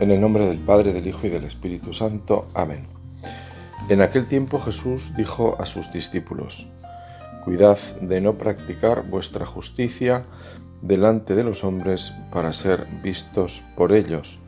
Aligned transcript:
En 0.00 0.10
el 0.10 0.18
nombre 0.18 0.48
del 0.48 0.56
Padre, 0.56 0.94
del 0.94 1.06
Hijo 1.06 1.26
y 1.26 1.28
del 1.28 1.44
Espíritu 1.44 1.92
Santo. 1.92 2.46
Amén. 2.54 2.86
En 3.90 4.00
aquel 4.00 4.26
tiempo 4.26 4.58
Jesús 4.58 5.14
dijo 5.14 5.56
a 5.60 5.66
sus 5.66 5.92
discípulos, 5.92 6.68
Cuidad 7.44 7.78
de 8.00 8.22
no 8.22 8.32
practicar 8.32 9.02
vuestra 9.10 9.44
justicia 9.44 10.24
delante 10.80 11.34
de 11.34 11.44
los 11.44 11.64
hombres 11.64 12.14
para 12.32 12.54
ser 12.54 12.86
vistos 13.02 13.62
por 13.76 13.92
ellos. 13.92 14.38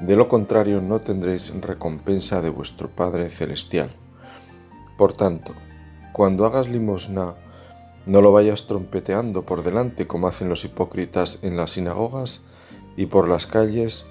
De 0.00 0.16
lo 0.16 0.28
contrario 0.28 0.80
no 0.80 0.98
tendréis 0.98 1.54
recompensa 1.60 2.42
de 2.42 2.50
vuestro 2.50 2.88
Padre 2.88 3.28
Celestial. 3.28 3.90
Por 4.98 5.12
tanto, 5.12 5.52
cuando 6.12 6.46
hagas 6.46 6.68
limosna, 6.68 7.34
no 8.06 8.20
lo 8.22 8.32
vayas 8.32 8.66
trompeteando 8.66 9.46
por 9.46 9.62
delante 9.62 10.08
como 10.08 10.26
hacen 10.26 10.48
los 10.48 10.64
hipócritas 10.64 11.38
en 11.42 11.56
las 11.56 11.70
sinagogas 11.72 12.42
y 12.96 13.06
por 13.06 13.28
las 13.28 13.46
calles, 13.46 14.04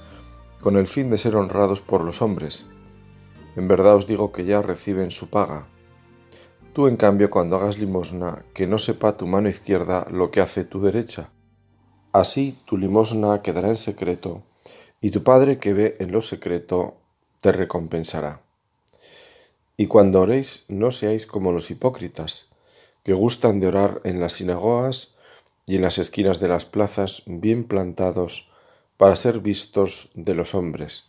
con 0.61 0.77
el 0.77 0.87
fin 0.87 1.09
de 1.09 1.17
ser 1.17 1.35
honrados 1.35 1.81
por 1.81 2.03
los 2.03 2.21
hombres. 2.21 2.67
En 3.55 3.67
verdad 3.67 3.95
os 3.95 4.07
digo 4.07 4.31
que 4.31 4.45
ya 4.45 4.61
reciben 4.61 5.11
su 5.11 5.29
paga. 5.29 5.67
Tú, 6.73 6.87
en 6.87 6.97
cambio, 6.97 7.29
cuando 7.29 7.55
hagas 7.55 7.77
limosna, 7.77 8.45
que 8.53 8.67
no 8.67 8.77
sepa 8.77 9.17
tu 9.17 9.25
mano 9.25 9.49
izquierda 9.49 10.05
lo 10.11 10.31
que 10.31 10.41
hace 10.41 10.63
tu 10.63 10.81
derecha. 10.81 11.31
Así 12.11 12.57
tu 12.65 12.77
limosna 12.77 13.41
quedará 13.41 13.69
en 13.69 13.75
secreto, 13.75 14.43
y 15.01 15.11
tu 15.11 15.23
Padre 15.23 15.57
que 15.57 15.73
ve 15.73 15.95
en 15.99 16.11
lo 16.11 16.21
secreto 16.21 16.97
te 17.41 17.51
recompensará. 17.51 18.41
Y 19.77 19.87
cuando 19.87 20.21
oréis, 20.21 20.65
no 20.67 20.91
seáis 20.91 21.25
como 21.25 21.51
los 21.51 21.71
hipócritas, 21.71 22.49
que 23.03 23.13
gustan 23.13 23.59
de 23.59 23.67
orar 23.67 24.01
en 24.03 24.19
las 24.19 24.33
sinagogas 24.33 25.15
y 25.65 25.77
en 25.77 25.83
las 25.83 25.97
esquinas 25.97 26.39
de 26.39 26.49
las 26.49 26.65
plazas 26.65 27.23
bien 27.25 27.63
plantados 27.63 28.51
para 28.99 29.15
ser 29.15 29.39
vistos 29.39 30.09
de 30.13 30.35
los 30.35 30.53
hombres. 30.53 31.05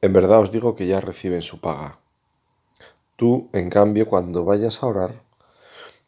En 0.00 0.14
verdad 0.14 0.40
os 0.40 0.50
digo 0.50 0.74
que 0.74 0.86
ya 0.86 1.02
reciben 1.02 1.42
su 1.42 1.60
paga. 1.60 1.98
Tú, 3.16 3.50
en 3.52 3.68
cambio, 3.68 4.08
cuando 4.08 4.46
vayas 4.46 4.82
a 4.82 4.86
orar, 4.86 5.22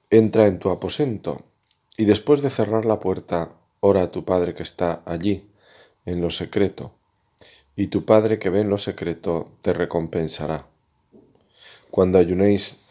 entra 0.09 0.47
en 0.47 0.59
tu 0.59 0.71
aposento 0.71 1.43
y 1.99 2.07
después 2.07 2.41
de 2.41 2.49
cerrar 2.49 2.87
la 2.87 2.99
puerta, 2.99 3.51
ora 3.81 4.05
a 4.05 4.11
tu 4.11 4.25
Padre 4.25 4.55
que 4.55 4.63
está 4.63 5.03
allí, 5.05 5.51
en 6.07 6.23
lo 6.23 6.31
secreto, 6.31 6.93
y 7.77 7.89
tu 7.89 8.07
Padre 8.07 8.39
que 8.39 8.49
ve 8.49 8.61
en 8.61 8.71
lo 8.71 8.79
secreto 8.79 9.51
te 9.61 9.75
recompensará. 9.75 10.65
Cuando 11.91 12.19
ayunéis, 12.19 12.87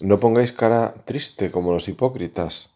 no 0.00 0.20
pongáis 0.20 0.52
cara 0.52 0.92
triste 1.06 1.50
como 1.50 1.72
los 1.72 1.88
hipócritas, 1.88 2.74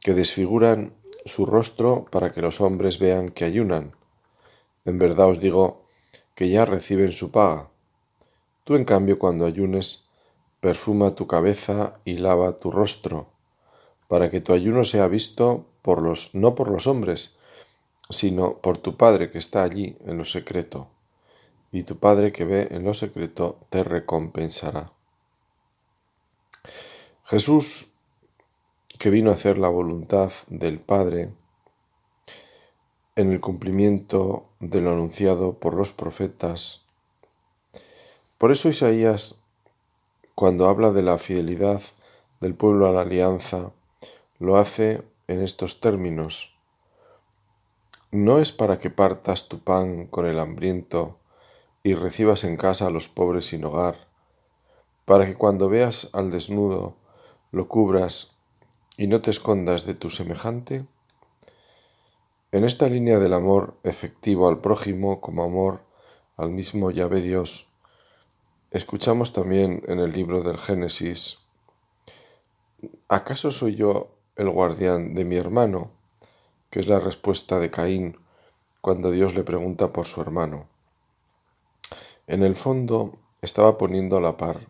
que 0.00 0.12
desfiguran 0.12 0.92
su 1.24 1.46
rostro 1.46 2.06
para 2.10 2.30
que 2.30 2.42
los 2.42 2.60
hombres 2.60 2.98
vean 2.98 3.30
que 3.30 3.44
ayunan. 3.44 3.94
En 4.84 4.98
verdad 4.98 5.28
os 5.28 5.40
digo 5.40 5.82
que 6.34 6.48
ya 6.48 6.64
reciben 6.64 7.12
su 7.12 7.30
paga. 7.30 7.68
Tú, 8.64 8.74
en 8.74 8.84
cambio, 8.84 9.18
cuando 9.18 9.46
ayunes, 9.46 10.08
perfuma 10.60 11.12
tu 11.12 11.26
cabeza 11.26 11.98
y 12.04 12.18
lava 12.18 12.58
tu 12.58 12.70
rostro, 12.70 13.26
para 14.08 14.30
que 14.30 14.40
tu 14.40 14.52
ayuno 14.52 14.84
sea 14.84 15.08
visto 15.08 15.66
por 15.82 16.02
los, 16.02 16.34
no 16.34 16.54
por 16.54 16.70
los 16.70 16.86
hombres, 16.86 17.36
sino 18.10 18.58
por 18.58 18.78
tu 18.78 18.96
Padre 18.96 19.30
que 19.30 19.38
está 19.38 19.64
allí 19.64 19.96
en 20.04 20.18
lo 20.18 20.24
secreto, 20.24 20.88
y 21.72 21.82
tu 21.82 21.96
Padre 21.96 22.32
que 22.32 22.44
ve 22.44 22.68
en 22.70 22.84
lo 22.84 22.94
secreto 22.94 23.58
te 23.70 23.82
recompensará. 23.82 24.92
Jesús 27.24 27.91
que 28.98 29.10
vino 29.10 29.30
a 29.30 29.34
hacer 29.34 29.58
la 29.58 29.68
voluntad 29.68 30.32
del 30.48 30.80
Padre 30.80 31.30
en 33.16 33.32
el 33.32 33.40
cumplimiento 33.40 34.46
de 34.60 34.80
lo 34.80 34.92
anunciado 34.92 35.58
por 35.58 35.74
los 35.74 35.92
profetas. 35.92 36.84
Por 38.38 38.52
eso 38.52 38.68
Isaías, 38.68 39.36
cuando 40.34 40.66
habla 40.66 40.92
de 40.92 41.02
la 41.02 41.18
fidelidad 41.18 41.82
del 42.40 42.54
pueblo 42.54 42.86
a 42.86 42.92
la 42.92 43.02
alianza, 43.02 43.72
lo 44.38 44.56
hace 44.56 45.02
en 45.28 45.42
estos 45.42 45.80
términos. 45.80 46.56
No 48.10 48.38
es 48.38 48.50
para 48.50 48.78
que 48.78 48.90
partas 48.90 49.48
tu 49.48 49.60
pan 49.60 50.06
con 50.06 50.26
el 50.26 50.38
hambriento 50.38 51.18
y 51.82 51.94
recibas 51.94 52.44
en 52.44 52.56
casa 52.56 52.86
a 52.86 52.90
los 52.90 53.08
pobres 53.08 53.46
sin 53.46 53.64
hogar, 53.64 54.08
para 55.04 55.26
que 55.26 55.34
cuando 55.34 55.68
veas 55.68 56.08
al 56.12 56.30
desnudo 56.30 56.96
lo 57.50 57.68
cubras 57.68 58.36
y 58.96 59.06
no 59.06 59.20
te 59.20 59.30
escondas 59.30 59.86
de 59.86 59.94
tu 59.94 60.10
semejante? 60.10 60.84
En 62.50 62.64
esta 62.64 62.88
línea 62.88 63.18
del 63.18 63.32
amor 63.32 63.76
efectivo 63.82 64.48
al 64.48 64.60
prójimo 64.60 65.20
como 65.20 65.44
amor 65.44 65.80
al 66.36 66.50
mismo 66.50 66.90
llave 66.90 67.20
Dios, 67.22 67.68
escuchamos 68.70 69.32
también 69.32 69.82
en 69.86 69.98
el 69.98 70.12
libro 70.12 70.42
del 70.42 70.58
Génesis, 70.58 71.38
¿acaso 73.08 73.50
soy 73.50 73.76
yo 73.76 74.10
el 74.36 74.50
guardián 74.50 75.14
de 75.14 75.24
mi 75.24 75.36
hermano? 75.36 75.90
que 76.72 76.80
es 76.80 76.88
la 76.88 76.98
respuesta 76.98 77.60
de 77.60 77.70
Caín 77.70 78.16
cuando 78.80 79.10
Dios 79.10 79.34
le 79.34 79.44
pregunta 79.44 79.92
por 79.92 80.06
su 80.06 80.22
hermano. 80.22 80.68
En 82.26 82.42
el 82.42 82.56
fondo 82.56 83.12
estaba 83.42 83.76
poniendo 83.76 84.16
a 84.16 84.22
la 84.22 84.38
par 84.38 84.60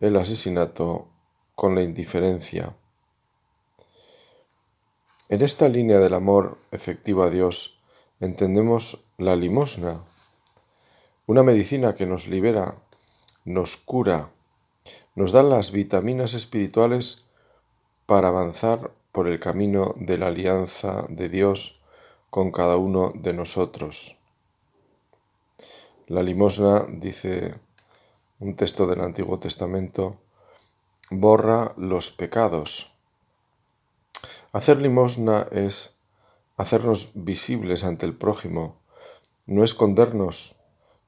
el 0.00 0.16
asesinato 0.16 1.08
con 1.54 1.74
la 1.74 1.82
indiferencia 1.82 2.74
en 5.28 5.42
esta 5.42 5.68
línea 5.68 5.98
del 5.98 6.14
amor 6.14 6.58
efectivo 6.70 7.24
a 7.24 7.30
Dios 7.30 7.80
entendemos 8.20 9.04
la 9.18 9.34
limosna, 9.34 10.04
una 11.26 11.42
medicina 11.42 11.94
que 11.94 12.06
nos 12.06 12.28
libera, 12.28 12.76
nos 13.44 13.76
cura, 13.76 14.30
nos 15.16 15.32
da 15.32 15.42
las 15.42 15.72
vitaminas 15.72 16.34
espirituales 16.34 17.26
para 18.06 18.28
avanzar 18.28 18.92
por 19.10 19.26
el 19.26 19.40
camino 19.40 19.94
de 19.96 20.16
la 20.16 20.28
alianza 20.28 21.06
de 21.08 21.28
Dios 21.28 21.80
con 22.30 22.52
cada 22.52 22.76
uno 22.76 23.12
de 23.16 23.32
nosotros. 23.32 24.18
La 26.06 26.22
limosna, 26.22 26.86
dice 26.88 27.54
un 28.38 28.54
texto 28.54 28.86
del 28.86 29.00
Antiguo 29.00 29.40
Testamento, 29.40 30.18
borra 31.10 31.72
los 31.76 32.12
pecados 32.12 32.95
Hacer 34.56 34.80
limosna 34.80 35.48
es 35.52 35.98
hacernos 36.56 37.10
visibles 37.12 37.84
ante 37.84 38.06
el 38.06 38.14
prójimo, 38.16 38.80
no 39.44 39.62
escondernos 39.62 40.56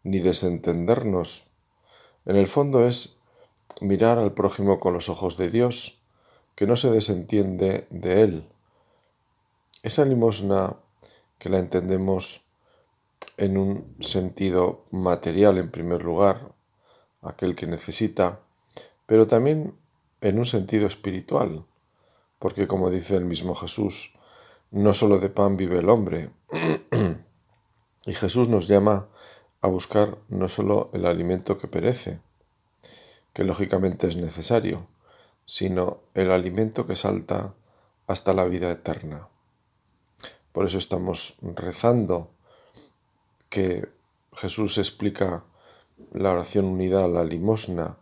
ni 0.03 0.19
desentendernos. 0.19 1.51
En 2.27 2.37
el 2.37 2.47
fondo 2.47 2.87
es 2.87 3.19
mirar 3.81 4.19
al 4.19 4.35
prójimo 4.35 4.79
con 4.79 4.93
los 4.93 5.09
ojos 5.09 5.39
de 5.39 5.49
Dios, 5.49 6.03
que 6.57 6.67
no 6.67 6.77
se 6.77 6.91
desentiende 6.91 7.87
de 7.89 8.23
él. 8.23 8.49
Esa 9.83 10.05
limosna 10.05 10.77
que 11.39 11.49
la 11.49 11.59
entendemos 11.59 12.51
en 13.39 13.57
un 13.57 13.97
sentido 14.01 14.85
material 14.91 15.57
en 15.57 15.71
primer 15.71 16.03
lugar, 16.03 16.53
aquel 17.23 17.57
que 17.57 17.67
necesita, 17.67 18.41
pero 19.07 19.27
también 19.27 19.75
en 20.21 20.39
un 20.39 20.45
sentido 20.45 20.87
espiritual, 20.87 21.65
porque 22.39 22.67
como 22.67 22.91
dice 22.91 23.17
el 23.17 23.25
mismo 23.25 23.55
Jesús, 23.55 24.15
no 24.71 24.93
solo 24.93 25.19
de 25.19 25.29
pan 25.29 25.57
vive 25.57 25.79
el 25.79 25.89
hombre. 25.89 26.31
y 28.07 28.13
Jesús 28.13 28.49
nos 28.49 28.69
llama 28.69 29.09
a 29.61 29.69
buscar 29.69 30.19
no 30.29 30.49
solo 30.49 30.91
el 30.93 31.07
alimento 31.07 31.59
que 31.59 31.69
perece, 31.69 32.21
que 33.33 33.45
lógicamente 33.45 34.07
es 34.07 34.17
necesario, 34.17 34.87
sino 35.45 36.01
el 36.15 36.31
alimento 36.31 36.87
que 36.87 36.97
salta 36.97 37.55
hasta 38.07 38.33
la 38.33 38.45
vida 38.45 38.71
eterna. 38.71 39.29
Por 40.53 40.67
eso 40.67 40.79
estamos 40.79 41.37
rezando 41.43 42.31
que 43.49 43.89
Jesús 44.33 44.79
explica 44.79 45.45
la 46.13 46.33
oración 46.33 46.67
unida 46.67 47.05
a 47.05 47.09
la 47.09 47.25
limosna. 47.25 47.97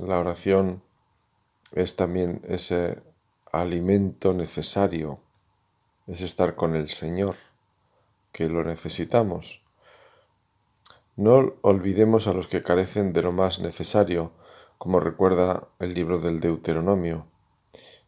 La 0.00 0.18
oración 0.18 0.82
es 1.72 1.96
también 1.96 2.40
ese 2.48 3.02
alimento 3.52 4.32
necesario 4.32 5.18
es 6.06 6.20
estar 6.20 6.54
con 6.54 6.76
el 6.76 6.88
Señor, 6.88 7.34
que 8.32 8.48
lo 8.48 8.62
necesitamos. 8.62 9.64
No 11.16 11.54
olvidemos 11.62 12.28
a 12.28 12.32
los 12.32 12.46
que 12.46 12.62
carecen 12.62 13.12
de 13.12 13.22
lo 13.22 13.32
más 13.32 13.58
necesario, 13.58 14.30
como 14.78 15.00
recuerda 15.00 15.68
el 15.80 15.94
libro 15.94 16.20
del 16.20 16.38
Deuteronomio. 16.38 17.26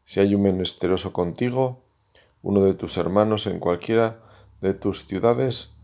Si 0.05 0.21
hay 0.21 0.35
un 0.35 0.43
menesteroso 0.43 1.13
contigo, 1.13 1.81
uno 2.43 2.61
de 2.63 2.75
tus 2.75 2.97
hermanos 2.97 3.47
en 3.49 3.59
cualquiera 3.59 4.21
de 4.61 4.75
tus 4.75 5.07
ciudades, 5.07 5.77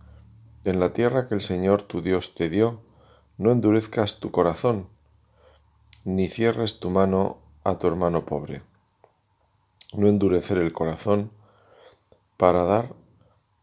en 0.64 0.78
la 0.78 0.92
tierra 0.92 1.26
que 1.26 1.34
el 1.34 1.40
Señor 1.40 1.82
tu 1.82 2.00
Dios 2.00 2.34
te 2.34 2.48
dio, 2.48 2.80
no 3.38 3.50
endurezcas 3.50 4.20
tu 4.20 4.30
corazón, 4.30 4.88
ni 6.04 6.28
cierres 6.28 6.78
tu 6.78 6.90
mano 6.90 7.38
a 7.64 7.78
tu 7.78 7.88
hermano 7.88 8.24
pobre 8.24 8.67
no 9.92 10.08
endurecer 10.08 10.58
el 10.58 10.72
corazón 10.72 11.30
para 12.36 12.64
dar, 12.64 12.94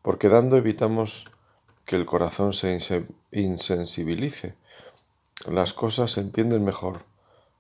porque 0.01 0.29
dando 0.29 0.57
evitamos 0.57 1.25
que 1.85 1.95
el 1.95 2.05
corazón 2.05 2.53
se 2.53 2.77
insensibilice. 3.31 4.55
Las 5.47 5.73
cosas 5.73 6.11
se 6.11 6.21
entienden 6.21 6.63
mejor 6.63 7.05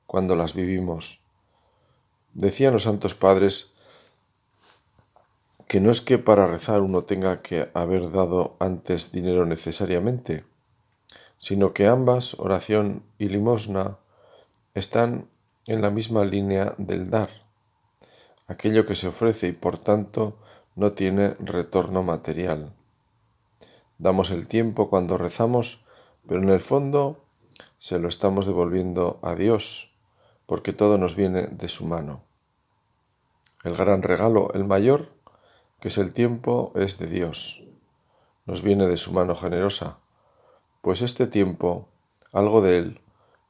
cuando 0.07 0.35
las 0.35 0.53
vivimos. 0.53 1.21
Decían 2.33 2.73
los 2.73 2.83
santos 2.83 3.15
padres 3.15 3.73
que 5.67 5.79
no 5.79 5.91
es 5.91 6.01
que 6.01 6.17
para 6.17 6.47
rezar 6.47 6.81
uno 6.81 7.03
tenga 7.03 7.41
que 7.41 7.69
haber 7.73 8.11
dado 8.11 8.55
antes 8.59 9.11
dinero 9.11 9.45
necesariamente, 9.45 10.45
sino 11.37 11.73
que 11.73 11.87
ambas, 11.87 12.35
oración 12.39 13.03
y 13.17 13.29
limosna, 13.29 13.97
están 14.73 15.27
en 15.67 15.81
la 15.81 15.89
misma 15.89 16.23
línea 16.23 16.75
del 16.77 17.09
dar, 17.09 17.29
aquello 18.47 18.85
que 18.85 18.95
se 18.95 19.07
ofrece 19.07 19.47
y 19.47 19.51
por 19.51 19.77
tanto 19.77 20.37
no 20.75 20.91
tiene 20.91 21.35
retorno 21.39 22.03
material. 22.03 22.73
Damos 23.97 24.29
el 24.31 24.47
tiempo 24.47 24.89
cuando 24.89 25.17
rezamos, 25.17 25.85
pero 26.27 26.41
en 26.41 26.49
el 26.49 26.61
fondo 26.61 27.23
se 27.77 27.99
lo 27.99 28.07
estamos 28.07 28.45
devolviendo 28.45 29.19
a 29.21 29.35
Dios, 29.35 29.95
porque 30.45 30.73
todo 30.73 30.97
nos 30.97 31.15
viene 31.15 31.43
de 31.43 31.67
su 31.69 31.85
mano. 31.85 32.23
El 33.63 33.75
gran 33.77 34.03
regalo, 34.03 34.51
el 34.53 34.65
mayor, 34.65 35.09
que 35.79 35.87
es 35.87 35.97
el 35.97 36.13
tiempo, 36.13 36.71
es 36.75 36.97
de 36.99 37.07
Dios. 37.07 37.63
Nos 38.45 38.61
viene 38.61 38.87
de 38.87 38.97
su 38.97 39.13
mano 39.13 39.35
generosa, 39.35 39.99
pues 40.81 41.01
este 41.01 41.25
tiempo, 41.25 41.87
algo 42.31 42.61
de 42.61 42.77
él, 42.77 43.01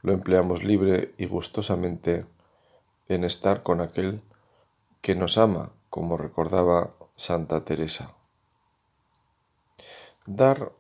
lo 0.01 0.13
empleamos 0.13 0.63
libre 0.63 1.13
y 1.18 1.25
gustosamente 1.25 2.25
en 3.09 3.24
estar 3.24 3.63
con 3.63 3.81
aquel 3.81 4.21
que 5.06 5.13
nos 5.13 5.38
ama, 5.38 5.69
como 5.92 6.18
recordaba 6.18 6.96
Santa 7.16 7.63
Teresa. 7.63 8.16
Dar 10.25 10.72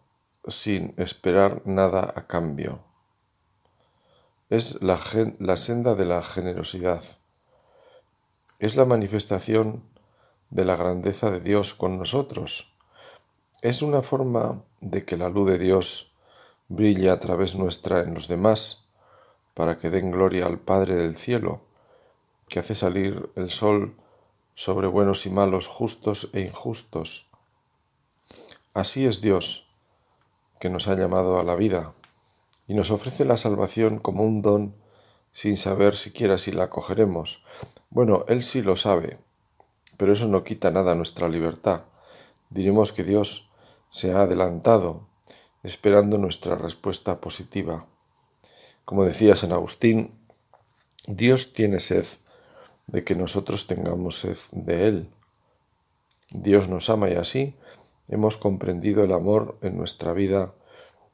sin 0.47 0.95
esperar 0.97 1.61
nada 1.65 2.11
a 2.15 2.25
cambio. 2.25 2.79
Es 4.49 4.81
la, 4.81 4.99
la, 5.37 5.57
senda 5.57 5.93
de 5.93 6.05
la 6.07 6.23
generosidad. 6.23 7.03
Es 8.57 8.75
la 8.75 8.85
manifestación 8.85 9.83
de 10.49 10.65
la 10.65 10.75
grandeza 10.75 11.29
de 11.29 11.39
Dios 11.39 11.75
con 11.75 11.99
nosotros. 11.99 12.73
Es 13.61 13.83
una 13.83 14.01
forma 14.01 14.63
de 14.81 15.05
que 15.05 15.17
la 15.17 15.29
luz 15.29 15.51
de 15.51 15.59
Dios 15.59 16.15
brille 16.67 17.11
a 17.11 17.19
través 17.19 17.53
nuestra 17.53 17.99
en 17.99 18.15
los 18.15 18.27
demás 18.27 18.87
para 19.53 19.77
que 19.77 19.91
den 19.91 20.09
gloria 20.09 20.47
al 20.47 20.57
Padre 20.57 20.95
del 20.95 21.15
cielo, 21.15 21.61
que 22.49 22.57
hace 22.57 22.73
salir 22.73 23.29
el 23.35 23.51
sol 23.51 23.93
sobre 24.55 24.87
buenos 24.87 25.25
y 25.25 25.29
malos, 25.29 25.67
justos 25.67 26.29
e 26.33 26.39
injustos. 26.39 27.29
Así 28.73 29.05
es 29.05 29.21
Dios, 29.21 29.69
que 30.59 30.69
nos 30.69 30.87
ha 30.87 30.95
llamado 30.95 31.39
a 31.39 31.43
la 31.43 31.55
vida 31.55 31.93
y 32.67 32.73
nos 32.73 32.89
ofrece 32.89 33.25
la 33.25 33.37
salvación 33.37 33.99
como 33.99 34.23
un 34.23 34.41
don 34.41 34.75
sin 35.33 35.57
saber 35.57 35.95
siquiera 35.95 36.37
si 36.37 36.53
la 36.53 36.63
acogeremos. 36.63 37.43
Bueno, 37.89 38.23
Él 38.29 38.41
sí 38.41 38.61
lo 38.61 38.77
sabe, 38.77 39.19
pero 39.97 40.13
eso 40.13 40.27
no 40.27 40.43
quita 40.45 40.71
nada 40.71 40.93
a 40.93 40.95
nuestra 40.95 41.27
libertad. 41.27 41.83
Diremos 42.49 42.93
que 42.93 43.03
Dios 43.03 43.51
se 43.89 44.13
ha 44.13 44.21
adelantado, 44.21 45.07
esperando 45.63 46.17
nuestra 46.17 46.55
respuesta 46.55 47.19
positiva. 47.19 47.87
Como 48.85 49.03
decía 49.03 49.35
San 49.35 49.51
Agustín, 49.51 50.17
Dios 51.07 51.53
tiene 51.53 51.81
sed 51.81 52.05
de 52.87 53.03
que 53.03 53.15
nosotros 53.15 53.67
tengamos 53.67 54.19
sed 54.19 54.37
de 54.51 54.87
Él. 54.87 55.09
Dios 56.31 56.69
nos 56.69 56.89
ama 56.89 57.09
y 57.09 57.15
así 57.15 57.55
hemos 58.07 58.37
comprendido 58.37 59.03
el 59.03 59.11
amor 59.11 59.57
en 59.61 59.77
nuestra 59.77 60.13
vida 60.13 60.53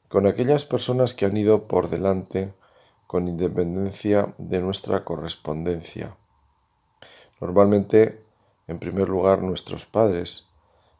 con 0.08 0.26
aquellas 0.26 0.64
personas 0.64 1.14
que 1.14 1.24
han 1.24 1.36
ido 1.36 1.66
por 1.66 1.88
delante 1.88 2.52
con 3.06 3.28
independencia 3.28 4.34
de 4.38 4.60
nuestra 4.60 5.04
correspondencia. 5.04 6.16
Normalmente, 7.42 8.24
en 8.68 8.78
primer 8.78 9.10
lugar, 9.10 9.42
nuestros 9.42 9.84
padres. 9.84 10.48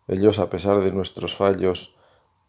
Ellos, 0.08 0.38
a 0.38 0.50
pesar 0.50 0.80
de 0.80 0.92
nuestros 0.92 1.34
fallos 1.34 1.96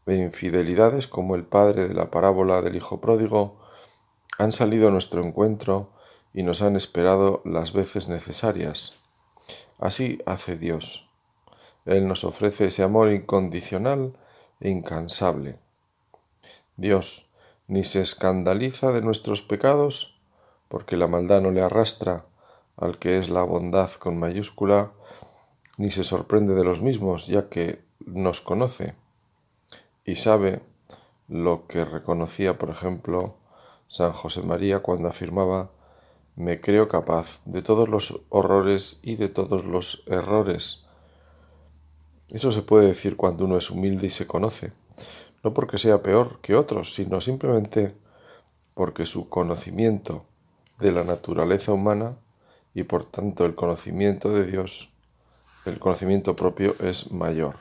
e 0.06 0.16
infidelidades, 0.16 1.08
como 1.08 1.36
el 1.36 1.46
padre 1.46 1.88
de 1.88 1.94
la 1.94 2.12
parábola 2.12 2.62
del 2.62 2.76
Hijo 2.76 3.00
Pródigo, 3.00 3.56
han 4.38 4.52
salido 4.52 4.90
a 4.90 4.92
nuestro 4.92 5.24
encuentro 5.24 5.93
y 6.34 6.44
nos 6.44 6.62
han 6.62 6.76
esperado 6.76 7.42
las 7.46 7.74
veces 7.74 8.08
necesarias. 8.08 9.00
Así 9.80 10.20
hace 10.26 10.58
Dios. 10.58 11.10
Él 11.86 12.08
nos 12.08 12.24
ofrece 12.24 12.68
ese 12.68 12.84
amor 12.84 13.12
incondicional 13.12 14.18
e 14.60 14.70
incansable. 14.70 15.60
Dios 16.78 17.30
ni 17.68 17.84
se 17.84 18.02
escandaliza 18.02 18.92
de 18.92 19.02
nuestros 19.02 19.42
pecados, 19.42 20.22
porque 20.68 20.98
la 20.98 21.08
maldad 21.08 21.42
no 21.42 21.52
le 21.52 21.62
arrastra 21.62 22.26
al 22.78 22.98
que 22.98 23.18
es 23.18 23.30
la 23.30 23.44
bondad 23.44 23.92
con 23.92 24.18
mayúscula, 24.18 24.92
ni 25.78 25.92
se 25.92 26.04
sorprende 26.04 26.56
de 26.56 26.64
los 26.64 26.82
mismos, 26.82 27.28
ya 27.28 27.50
que 27.50 27.84
nos 28.00 28.42
conoce 28.42 28.96
y 30.06 30.16
sabe 30.16 30.62
lo 31.28 31.68
que 31.68 31.86
reconocía, 31.86 32.58
por 32.58 32.70
ejemplo, 32.70 33.36
San 33.88 34.12
José 34.12 34.42
María 34.42 34.80
cuando 34.80 35.08
afirmaba 35.08 35.72
me 36.36 36.60
creo 36.60 36.88
capaz 36.88 37.42
de 37.46 37.62
todos 37.62 37.90
los 37.90 38.22
horrores 38.30 39.00
y 39.04 39.16
de 39.16 39.30
todos 39.30 39.66
los 39.66 40.04
errores. 40.08 40.84
Eso 42.32 42.52
se 42.52 42.62
puede 42.62 42.88
decir 42.88 43.16
cuando 43.16 43.46
uno 43.46 43.58
es 43.58 43.70
humilde 43.70 44.08
y 44.08 44.10
se 44.10 44.26
conoce, 44.26 44.72
no 45.44 45.54
porque 45.54 45.78
sea 45.78 46.02
peor 46.02 46.40
que 46.42 46.56
otros, 46.56 46.94
sino 46.94 47.22
simplemente 47.22 47.96
porque 48.74 49.06
su 49.06 49.30
conocimiento 49.30 50.26
de 50.80 50.92
la 50.92 51.04
naturaleza 51.04 51.72
humana 51.72 52.18
y 52.74 52.84
por 52.84 53.06
tanto 53.06 53.46
el 53.46 53.54
conocimiento 53.54 54.30
de 54.30 54.46
Dios, 54.46 54.90
el 55.66 55.80
conocimiento 55.80 56.36
propio 56.36 56.76
es 56.80 57.12
mayor. 57.12 57.56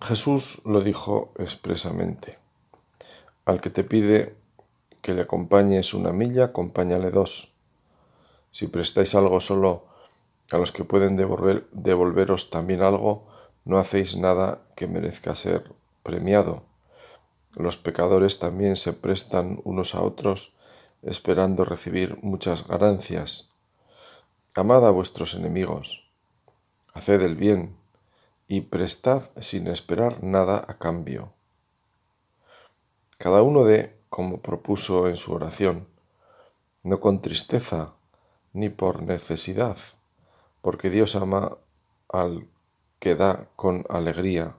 Jesús 0.00 0.62
lo 0.64 0.80
dijo 0.80 1.32
expresamente. 1.38 2.38
Al 3.44 3.60
que 3.60 3.70
te 3.70 3.82
pide 3.82 4.36
que 5.02 5.14
le 5.14 5.22
acompañes 5.22 5.94
una 5.94 6.12
milla, 6.12 6.44
acompáñale 6.44 7.10
dos. 7.10 7.52
Si 8.50 8.66
prestáis 8.66 9.14
algo 9.14 9.40
solo 9.40 9.86
a 10.50 10.58
los 10.58 10.72
que 10.72 10.84
pueden 10.84 11.16
devolver, 11.16 11.66
devolveros 11.72 12.50
también 12.50 12.82
algo, 12.82 13.26
no 13.64 13.78
hacéis 13.78 14.16
nada 14.16 14.62
que 14.76 14.86
merezca 14.86 15.34
ser 15.34 15.70
premiado. 16.02 16.62
Los 17.54 17.76
pecadores 17.76 18.38
también 18.38 18.76
se 18.76 18.92
prestan 18.92 19.60
unos 19.64 19.94
a 19.94 20.02
otros 20.02 20.54
esperando 21.02 21.64
recibir 21.64 22.18
muchas 22.22 22.66
ganancias. 22.66 23.50
Amad 24.54 24.86
a 24.86 24.90
vuestros 24.90 25.34
enemigos, 25.34 26.08
haced 26.94 27.22
el 27.22 27.36
bien 27.36 27.76
y 28.48 28.62
prestad 28.62 29.22
sin 29.40 29.68
esperar 29.68 30.22
nada 30.22 30.64
a 30.66 30.78
cambio. 30.78 31.32
Cada 33.18 33.42
uno 33.42 33.64
dé 33.64 33.97
como 34.08 34.40
propuso 34.40 35.08
en 35.08 35.16
su 35.16 35.32
oración, 35.32 35.88
no 36.82 37.00
con 37.00 37.20
tristeza 37.20 37.94
ni 38.52 38.68
por 38.68 39.02
necesidad, 39.02 39.76
porque 40.62 40.90
Dios 40.90 41.16
ama 41.16 41.58
al 42.08 42.48
que 42.98 43.14
da 43.14 43.48
con 43.56 43.84
alegría, 43.88 44.56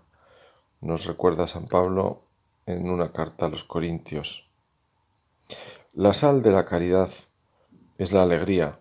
nos 0.81 1.05
recuerda 1.05 1.47
San 1.47 1.65
Pablo 1.65 2.23
en 2.65 2.89
una 2.89 3.11
carta 3.11 3.47
a 3.47 3.49
los 3.49 3.63
Corintios. 3.63 4.49
La 5.93 6.13
sal 6.13 6.41
de 6.43 6.51
la 6.51 6.65
caridad 6.65 7.09
es 7.97 8.13
la 8.13 8.23
alegría. 8.23 8.79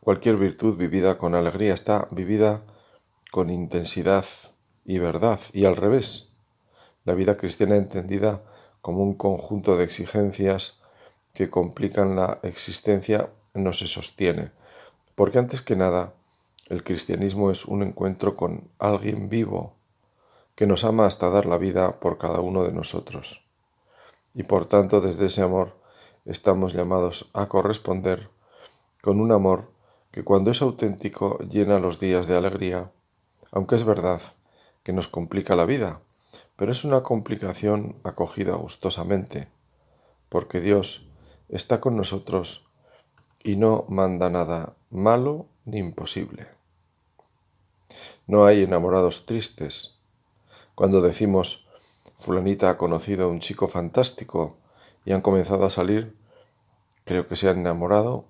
Cualquier 0.00 0.36
virtud 0.36 0.76
vivida 0.76 1.16
con 1.16 1.34
alegría 1.34 1.72
está 1.72 2.08
vivida 2.10 2.62
con 3.30 3.48
intensidad 3.48 4.26
y 4.84 4.98
verdad, 4.98 5.40
y 5.52 5.64
al 5.64 5.76
revés. 5.76 6.34
La 7.04 7.14
vida 7.14 7.36
cristiana 7.36 7.76
entendida 7.76 8.42
como 8.84 9.02
un 9.02 9.14
conjunto 9.14 9.78
de 9.78 9.84
exigencias 9.84 10.78
que 11.32 11.48
complican 11.48 12.16
la 12.16 12.38
existencia 12.42 13.30
no 13.54 13.72
se 13.72 13.88
sostiene, 13.88 14.50
porque 15.14 15.38
antes 15.38 15.62
que 15.62 15.74
nada 15.74 16.12
el 16.68 16.84
cristianismo 16.84 17.50
es 17.50 17.64
un 17.64 17.82
encuentro 17.82 18.36
con 18.36 18.68
alguien 18.78 19.30
vivo 19.30 19.72
que 20.54 20.66
nos 20.66 20.84
ama 20.84 21.06
hasta 21.06 21.30
dar 21.30 21.46
la 21.46 21.56
vida 21.56 21.98
por 21.98 22.18
cada 22.18 22.40
uno 22.40 22.62
de 22.62 22.72
nosotros. 22.72 23.48
Y 24.34 24.42
por 24.42 24.66
tanto 24.66 25.00
desde 25.00 25.28
ese 25.28 25.40
amor 25.40 25.72
estamos 26.26 26.74
llamados 26.74 27.30
a 27.32 27.46
corresponder 27.46 28.28
con 29.00 29.18
un 29.18 29.32
amor 29.32 29.70
que 30.10 30.24
cuando 30.24 30.50
es 30.50 30.60
auténtico 30.60 31.38
llena 31.38 31.78
los 31.78 32.00
días 32.00 32.26
de 32.26 32.36
alegría, 32.36 32.90
aunque 33.50 33.76
es 33.76 33.84
verdad 33.84 34.20
que 34.82 34.92
nos 34.92 35.08
complica 35.08 35.56
la 35.56 35.64
vida, 35.64 36.00
pero 36.56 36.72
es 36.72 36.84
una 36.84 37.02
complicación 37.02 37.96
acogida 38.04 38.54
gustosamente, 38.54 39.48
porque 40.28 40.60
Dios 40.60 41.08
está 41.48 41.80
con 41.80 41.96
nosotros 41.96 42.68
y 43.42 43.56
no 43.56 43.84
manda 43.88 44.30
nada 44.30 44.74
malo 44.90 45.46
ni 45.64 45.78
imposible. 45.78 46.46
No 48.26 48.46
hay 48.46 48.62
enamorados 48.62 49.26
tristes, 49.26 49.90
Cuando 50.74 51.00
decimos, 51.00 51.68
fulanita 52.18 52.68
ha 52.68 52.76
conocido 52.76 53.26
a 53.26 53.28
un 53.28 53.38
chico 53.38 53.68
fantástico 53.68 54.56
y 55.04 55.12
han 55.12 55.20
comenzado 55.20 55.64
a 55.66 55.70
salir, 55.70 56.16
creo 57.04 57.28
que 57.28 57.36
se 57.36 57.48
han 57.48 57.58
enamorado, 57.58 58.24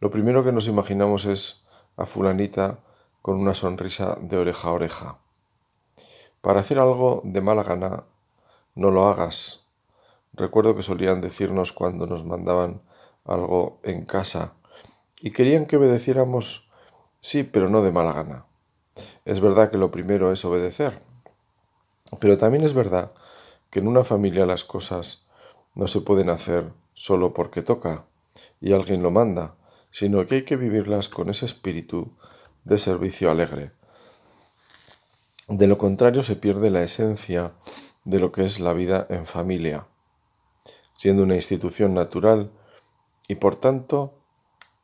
lo 0.00 0.10
primero 0.10 0.42
que 0.42 0.50
nos 0.50 0.66
imaginamos 0.66 1.26
es 1.26 1.64
a 1.96 2.06
fulanita 2.06 2.80
con 3.22 3.36
una 3.36 3.54
sonrisa 3.54 4.18
de 4.20 4.36
oreja 4.36 4.68
a 4.68 4.72
oreja. 4.72 5.18
Para 6.46 6.60
hacer 6.60 6.78
algo 6.78 7.22
de 7.24 7.40
mala 7.40 7.64
gana, 7.64 8.04
no 8.76 8.92
lo 8.92 9.08
hagas. 9.08 9.66
Recuerdo 10.32 10.76
que 10.76 10.84
solían 10.84 11.20
decirnos 11.20 11.72
cuando 11.72 12.06
nos 12.06 12.24
mandaban 12.24 12.82
algo 13.24 13.80
en 13.82 14.04
casa 14.04 14.52
y 15.20 15.32
querían 15.32 15.66
que 15.66 15.76
obedeciéramos 15.76 16.70
sí, 17.18 17.42
pero 17.42 17.68
no 17.68 17.82
de 17.82 17.90
mala 17.90 18.12
gana. 18.12 18.46
Es 19.24 19.40
verdad 19.40 19.72
que 19.72 19.76
lo 19.76 19.90
primero 19.90 20.30
es 20.30 20.44
obedecer, 20.44 21.02
pero 22.20 22.38
también 22.38 22.62
es 22.62 22.74
verdad 22.74 23.10
que 23.68 23.80
en 23.80 23.88
una 23.88 24.04
familia 24.04 24.46
las 24.46 24.62
cosas 24.62 25.26
no 25.74 25.88
se 25.88 26.00
pueden 26.00 26.30
hacer 26.30 26.70
solo 26.94 27.34
porque 27.34 27.62
toca 27.62 28.04
y 28.60 28.72
alguien 28.72 29.02
lo 29.02 29.10
manda, 29.10 29.56
sino 29.90 30.24
que 30.26 30.36
hay 30.36 30.42
que 30.44 30.54
vivirlas 30.54 31.08
con 31.08 31.28
ese 31.28 31.44
espíritu 31.44 32.12
de 32.62 32.78
servicio 32.78 33.32
alegre. 33.32 33.72
De 35.48 35.68
lo 35.68 35.78
contrario 35.78 36.24
se 36.24 36.34
pierde 36.34 36.70
la 36.70 36.82
esencia 36.82 37.52
de 38.04 38.18
lo 38.18 38.32
que 38.32 38.44
es 38.44 38.58
la 38.58 38.72
vida 38.72 39.06
en 39.10 39.26
familia, 39.26 39.86
siendo 40.92 41.22
una 41.22 41.36
institución 41.36 41.94
natural 41.94 42.50
y 43.28 43.36
por 43.36 43.54
tanto 43.54 44.14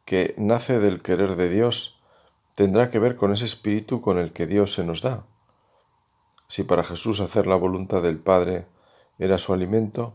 que 0.04 0.34
nace 0.36 0.78
del 0.78 1.02
querer 1.02 1.34
de 1.34 1.48
Dios, 1.48 2.00
tendrá 2.54 2.90
que 2.90 3.00
ver 3.00 3.16
con 3.16 3.32
ese 3.32 3.44
espíritu 3.44 4.00
con 4.00 4.18
el 4.18 4.32
que 4.32 4.46
Dios 4.46 4.72
se 4.72 4.84
nos 4.84 5.02
da. 5.02 5.24
Si 6.46 6.62
para 6.62 6.84
Jesús 6.84 7.20
hacer 7.20 7.48
la 7.48 7.56
voluntad 7.56 8.00
del 8.00 8.18
Padre 8.18 8.66
era 9.18 9.38
su 9.38 9.52
alimento, 9.52 10.14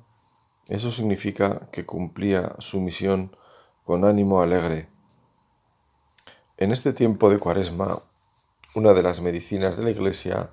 eso 0.70 0.92
significa 0.92 1.68
que 1.72 1.86
cumplía 1.86 2.56
su 2.60 2.80
misión 2.80 3.36
con 3.84 4.06
ánimo 4.06 4.42
alegre. 4.42 4.88
En 6.56 6.72
este 6.72 6.94
tiempo 6.94 7.30
de 7.30 7.40
cuaresma, 7.40 8.04
una 8.78 8.94
de 8.94 9.02
las 9.02 9.22
medicinas 9.22 9.76
de 9.76 9.86
la 9.86 9.90
Iglesia 9.90 10.52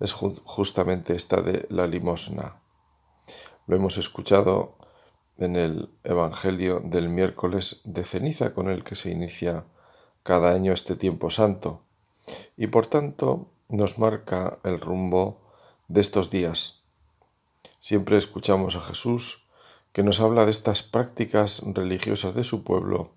es 0.00 0.14
justamente 0.14 1.14
esta 1.14 1.42
de 1.42 1.66
la 1.68 1.86
limosna. 1.86 2.62
Lo 3.66 3.76
hemos 3.76 3.98
escuchado 3.98 4.78
en 5.36 5.56
el 5.56 5.90
Evangelio 6.04 6.80
del 6.82 7.10
miércoles 7.10 7.82
de 7.84 8.04
ceniza 8.04 8.54
con 8.54 8.70
el 8.70 8.82
que 8.82 8.94
se 8.94 9.10
inicia 9.10 9.64
cada 10.22 10.52
año 10.52 10.72
este 10.72 10.96
tiempo 10.96 11.28
santo 11.28 11.82
y 12.56 12.68
por 12.68 12.86
tanto 12.86 13.50
nos 13.68 13.98
marca 13.98 14.58
el 14.64 14.80
rumbo 14.80 15.42
de 15.88 16.00
estos 16.00 16.30
días. 16.30 16.80
Siempre 17.78 18.16
escuchamos 18.16 18.74
a 18.74 18.80
Jesús 18.80 19.50
que 19.92 20.02
nos 20.02 20.18
habla 20.18 20.46
de 20.46 20.50
estas 20.50 20.82
prácticas 20.82 21.62
religiosas 21.66 22.34
de 22.34 22.42
su 22.42 22.64
pueblo 22.64 23.10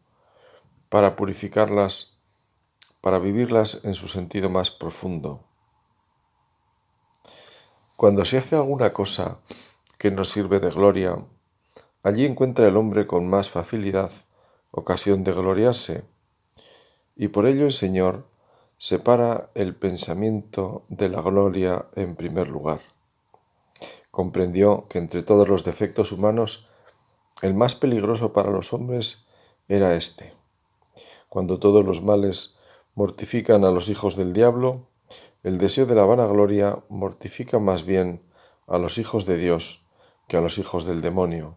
para 0.90 1.16
purificarlas, 1.16 2.17
para 3.02 3.20
vivirlas 3.20 3.84
en 3.84 3.94
su 3.94 4.08
sentido 4.08 4.50
más 4.50 4.72
profundo. 4.72 5.44
Cuando 7.96 8.26
se 8.26 8.38
hace 8.38 8.56
alguna 8.56 8.94
cosa 8.94 9.40
que 9.98 10.12
nos 10.12 10.30
sirve 10.30 10.60
de 10.60 10.70
gloria, 10.70 11.18
allí 12.04 12.26
encuentra 12.26 12.68
el 12.68 12.78
hombre 12.78 13.08
con 13.08 13.28
más 13.28 13.50
facilidad 13.50 14.12
ocasión 14.72 15.24
de 15.24 15.34
gloriarse, 15.34 16.04
y 17.16 17.30
por 17.30 17.48
ello 17.48 17.66
el 17.66 17.74
Señor 17.74 18.28
separa 18.78 19.50
el 19.56 19.76
pensamiento 19.76 20.84
de 20.90 21.10
la 21.10 21.22
gloria 21.22 21.88
en 21.96 22.16
primer 22.16 22.48
lugar 22.48 22.82
comprendió 24.18 24.88
que 24.90 24.98
entre 24.98 25.22
todos 25.22 25.48
los 25.48 25.64
defectos 25.64 26.12
humanos 26.12 26.72
el 27.44 27.54
más 27.54 27.76
peligroso 27.76 28.34
para 28.34 28.50
los 28.50 28.74
hombres 28.74 29.28
era 29.68 29.96
éste. 29.96 30.34
Cuando 31.30 31.60
todos 31.60 31.86
los 31.86 32.02
males 32.02 32.57
mortifican 32.98 33.64
a 33.64 33.70
los 33.70 33.90
hijos 33.90 34.16
del 34.16 34.34
diablo, 34.34 34.88
el 35.44 35.60
deseo 35.60 35.86
de 35.86 35.94
la 35.94 36.04
vanagloria 36.04 36.80
mortifica 36.90 37.60
más 37.60 37.86
bien 37.86 38.24
a 38.66 38.80
los 38.80 38.98
hijos 38.98 39.28
de 39.28 39.38
Dios 39.38 39.86
que 40.28 40.36
a 40.36 40.42
los 40.42 40.58
hijos 40.58 40.84
del 40.84 41.02
demonio. 41.02 41.56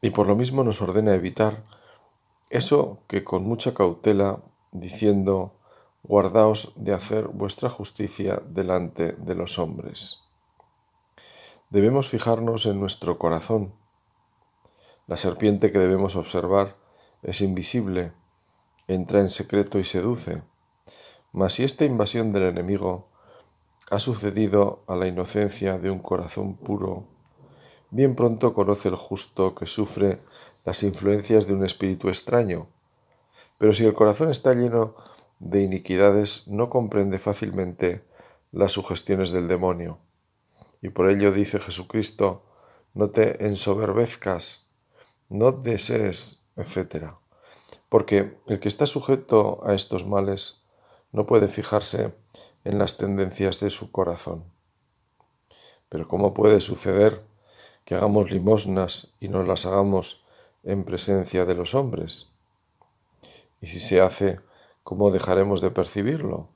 Y 0.00 0.08
por 0.08 0.26
lo 0.26 0.36
mismo 0.36 0.64
nos 0.64 0.80
ordena 0.80 1.14
evitar 1.14 1.64
eso 2.48 3.02
que 3.08 3.24
con 3.24 3.42
mucha 3.42 3.74
cautela, 3.74 4.40
diciendo, 4.72 5.52
guardaos 6.02 6.72
de 6.76 6.94
hacer 6.94 7.28
vuestra 7.28 7.68
justicia 7.68 8.40
delante 8.48 9.12
de 9.12 9.34
los 9.34 9.58
hombres. 9.58 10.22
Debemos 11.68 12.08
fijarnos 12.08 12.64
en 12.64 12.80
nuestro 12.80 13.18
corazón. 13.18 13.74
La 15.06 15.18
serpiente 15.18 15.70
que 15.70 15.78
debemos 15.78 16.16
observar 16.16 16.76
es 17.22 17.42
invisible, 17.42 18.14
entra 18.88 19.20
en 19.20 19.28
secreto 19.28 19.78
y 19.78 19.84
seduce. 19.84 20.42
Mas 21.32 21.54
si 21.54 21.64
esta 21.64 21.84
invasión 21.84 22.32
del 22.32 22.44
enemigo 22.44 23.08
ha 23.90 23.98
sucedido 24.00 24.82
a 24.86 24.96
la 24.96 25.06
inocencia 25.06 25.78
de 25.78 25.90
un 25.90 26.00
corazón 26.00 26.56
puro, 26.56 27.04
bien 27.90 28.16
pronto 28.16 28.54
conoce 28.54 28.88
el 28.88 28.96
justo 28.96 29.54
que 29.54 29.66
sufre 29.66 30.20
las 30.64 30.82
influencias 30.82 31.46
de 31.46 31.54
un 31.54 31.64
espíritu 31.64 32.08
extraño. 32.08 32.66
Pero 33.58 33.72
si 33.72 33.84
el 33.84 33.94
corazón 33.94 34.30
está 34.30 34.54
lleno 34.54 34.94
de 35.38 35.62
iniquidades, 35.62 36.48
no 36.48 36.68
comprende 36.68 37.18
fácilmente 37.18 38.04
las 38.52 38.72
sugestiones 38.72 39.30
del 39.30 39.48
demonio. 39.48 39.98
Y 40.80 40.90
por 40.90 41.10
ello 41.10 41.32
dice 41.32 41.58
Jesucristo, 41.58 42.42
no 42.94 43.10
te 43.10 43.46
ensoberbezcas, 43.46 44.68
no 45.28 45.52
desees, 45.52 46.46
etc. 46.56 47.14
Porque 47.88 48.38
el 48.46 48.60
que 48.60 48.68
está 48.68 48.86
sujeto 48.86 49.60
a 49.64 49.74
estos 49.74 50.06
males 50.06 50.64
no 51.12 51.26
puede 51.26 51.48
fijarse 51.48 52.14
en 52.64 52.78
las 52.78 52.96
tendencias 52.96 53.60
de 53.60 53.70
su 53.70 53.90
corazón. 53.90 54.44
Pero 55.88 56.06
¿cómo 56.06 56.34
puede 56.34 56.60
suceder 56.60 57.22
que 57.84 57.94
hagamos 57.94 58.30
limosnas 58.30 59.14
y 59.20 59.28
no 59.28 59.42
las 59.42 59.64
hagamos 59.64 60.26
en 60.62 60.84
presencia 60.84 61.46
de 61.46 61.54
los 61.54 61.74
hombres? 61.74 62.30
Y 63.60 63.68
si 63.68 63.80
se 63.80 64.00
hace, 64.00 64.40
¿cómo 64.84 65.10
dejaremos 65.10 65.60
de 65.60 65.70
percibirlo? 65.70 66.48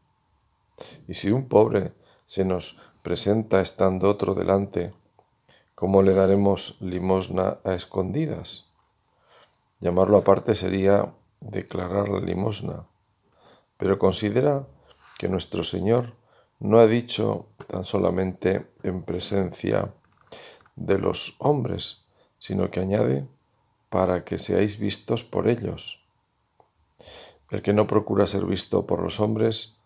Y 1.08 1.14
si 1.14 1.30
un 1.30 1.48
pobre 1.48 1.92
se 2.26 2.44
nos 2.44 2.78
presenta 3.02 3.60
estando 3.60 4.08
otro 4.10 4.34
delante, 4.34 4.92
¿cómo 5.74 6.02
le 6.02 6.14
daremos 6.14 6.76
limosna 6.80 7.58
a 7.64 7.74
escondidas? 7.74 8.70
Llamarlo 9.80 10.18
aparte 10.18 10.54
sería 10.54 11.12
declarar 11.42 12.08
la 12.08 12.20
limosna, 12.20 12.86
pero 13.76 13.98
considera 13.98 14.66
que 15.18 15.28
nuestro 15.28 15.64
Señor 15.64 16.14
no 16.60 16.78
ha 16.78 16.86
dicho 16.86 17.46
tan 17.66 17.84
solamente 17.84 18.66
en 18.82 19.02
presencia 19.02 19.92
de 20.76 20.98
los 20.98 21.36
hombres, 21.38 22.06
sino 22.38 22.70
que 22.70 22.80
añade 22.80 23.26
para 23.90 24.24
que 24.24 24.38
seáis 24.38 24.78
vistos 24.78 25.24
por 25.24 25.48
ellos. 25.48 26.04
El 27.50 27.62
que 27.62 27.72
no 27.72 27.86
procura 27.86 28.26
ser 28.26 28.46
visto 28.46 28.86
por 28.86 29.02
los 29.02 29.20
hombres 29.20 29.76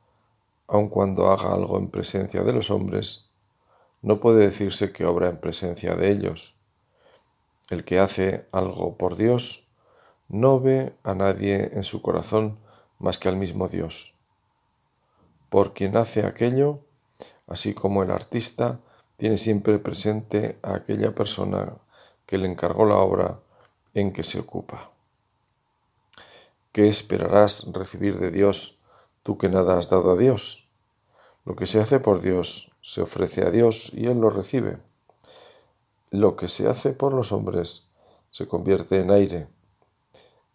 aun 0.68 0.88
cuando 0.88 1.30
haga 1.30 1.52
algo 1.52 1.78
en 1.78 1.90
presencia 1.90 2.42
de 2.42 2.52
los 2.52 2.70
hombres, 2.70 3.30
no 4.02 4.20
puede 4.20 4.44
decirse 4.44 4.92
que 4.92 5.06
obra 5.06 5.28
en 5.28 5.38
presencia 5.38 5.94
de 5.94 6.10
ellos. 6.10 6.54
El 7.70 7.84
que 7.84 7.98
hace 7.98 8.46
algo 8.52 8.96
por 8.96 9.16
Dios 9.16 9.65
no 10.28 10.60
ve 10.60 10.94
a 11.02 11.14
nadie 11.14 11.70
en 11.72 11.84
su 11.84 12.02
corazón 12.02 12.58
más 12.98 13.18
que 13.18 13.28
al 13.28 13.36
mismo 13.36 13.68
Dios. 13.68 14.14
Por 15.50 15.72
quien 15.72 15.96
hace 15.96 16.26
aquello, 16.26 16.80
así 17.46 17.74
como 17.74 18.02
el 18.02 18.10
artista, 18.10 18.80
tiene 19.16 19.38
siempre 19.38 19.78
presente 19.78 20.58
a 20.62 20.74
aquella 20.74 21.14
persona 21.14 21.74
que 22.26 22.38
le 22.38 22.48
encargó 22.48 22.84
la 22.84 22.96
obra 22.96 23.40
en 23.94 24.12
que 24.12 24.24
se 24.24 24.40
ocupa. 24.40 24.90
¿Qué 26.72 26.88
esperarás 26.88 27.64
recibir 27.72 28.18
de 28.18 28.30
Dios 28.30 28.76
tú 29.26 29.36
que 29.38 29.48
nada 29.48 29.76
has 29.76 29.90
dado 29.90 30.12
a 30.12 30.16
Dios. 30.16 30.68
Lo 31.44 31.56
que 31.56 31.66
se 31.66 31.80
hace 31.80 31.98
por 31.98 32.20
Dios 32.20 32.70
se 32.80 33.02
ofrece 33.02 33.42
a 33.42 33.50
Dios 33.50 33.90
y 33.92 34.06
Él 34.06 34.20
lo 34.20 34.30
recibe. 34.30 34.78
Lo 36.12 36.36
que 36.36 36.46
se 36.46 36.68
hace 36.68 36.92
por 36.92 37.12
los 37.12 37.32
hombres 37.32 37.88
se 38.30 38.46
convierte 38.46 39.00
en 39.00 39.10
aire. 39.10 39.48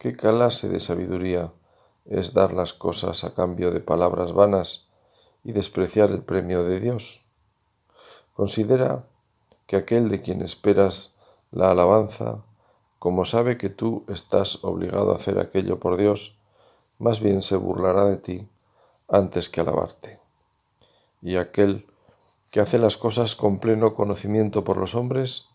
¿Qué 0.02 0.16
clase 0.16 0.68
de 0.68 0.80
sabiduría 0.80 1.54
es 2.06 2.34
dar 2.34 2.54
las 2.54 2.74
cosas 2.74 3.24
a 3.24 3.36
cambio 3.36 3.70
de 3.70 3.82
palabras 3.82 4.34
vanas 4.34 4.90
y 5.44 5.52
despreciar 5.52 6.10
el 6.10 6.24
premio 6.24 6.64
de 6.64 6.80
Dios? 6.80 7.24
Considera 8.34 9.06
que 9.68 9.76
aquel 9.76 10.10
de 10.10 10.20
quien 10.20 10.42
esperas 10.42 11.14
la 11.52 11.70
alabanza, 11.70 12.44
como 12.98 13.26
sabe 13.26 13.60
que 13.60 13.70
tú 13.70 14.04
estás 14.08 14.64
obligado 14.64 15.12
a 15.12 15.18
hacer 15.18 15.38
aquello 15.38 15.80
por 15.80 15.98
Dios, 15.98 16.40
más 16.98 17.20
bien 17.20 17.44
se 17.44 17.56
burlará 17.56 18.06
de 18.06 18.18
ti 18.18 18.50
antes 19.08 19.50
que 19.50 19.62
alabarte. 19.62 20.20
Y 21.22 21.36
aquel 21.36 21.86
que 22.50 22.60
hace 22.60 22.80
las 22.80 22.98
cosas 22.98 23.36
con 23.36 23.60
pleno 23.60 23.94
conocimiento 23.94 24.64
por 24.64 24.78
los 24.78 24.96
hombres, 24.96 25.50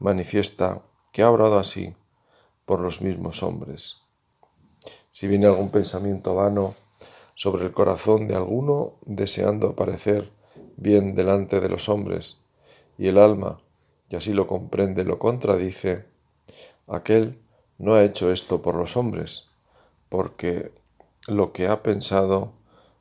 manifiesta 0.00 0.82
que 1.12 1.22
ha 1.22 1.30
obrado 1.30 1.60
así 1.60 1.94
por 2.68 2.80
los 2.80 3.00
mismos 3.00 3.42
hombres. 3.42 4.02
Si 5.10 5.26
viene 5.26 5.46
algún 5.46 5.70
pensamiento 5.70 6.34
vano 6.34 6.74
sobre 7.32 7.64
el 7.64 7.72
corazón 7.72 8.28
de 8.28 8.36
alguno, 8.36 8.92
deseando 9.06 9.74
parecer 9.74 10.30
bien 10.76 11.14
delante 11.14 11.60
de 11.60 11.70
los 11.70 11.88
hombres, 11.88 12.42
y 12.98 13.08
el 13.08 13.16
alma, 13.16 13.58
y 14.10 14.16
así 14.16 14.34
lo 14.34 14.46
comprende, 14.46 15.04
lo 15.04 15.18
contradice, 15.18 16.04
aquel 16.86 17.40
no 17.78 17.94
ha 17.94 18.04
hecho 18.04 18.30
esto 18.30 18.60
por 18.60 18.74
los 18.74 18.98
hombres, 18.98 19.48
porque 20.10 20.70
lo 21.26 21.54
que 21.54 21.68
ha 21.68 21.82
pensado 21.82 22.52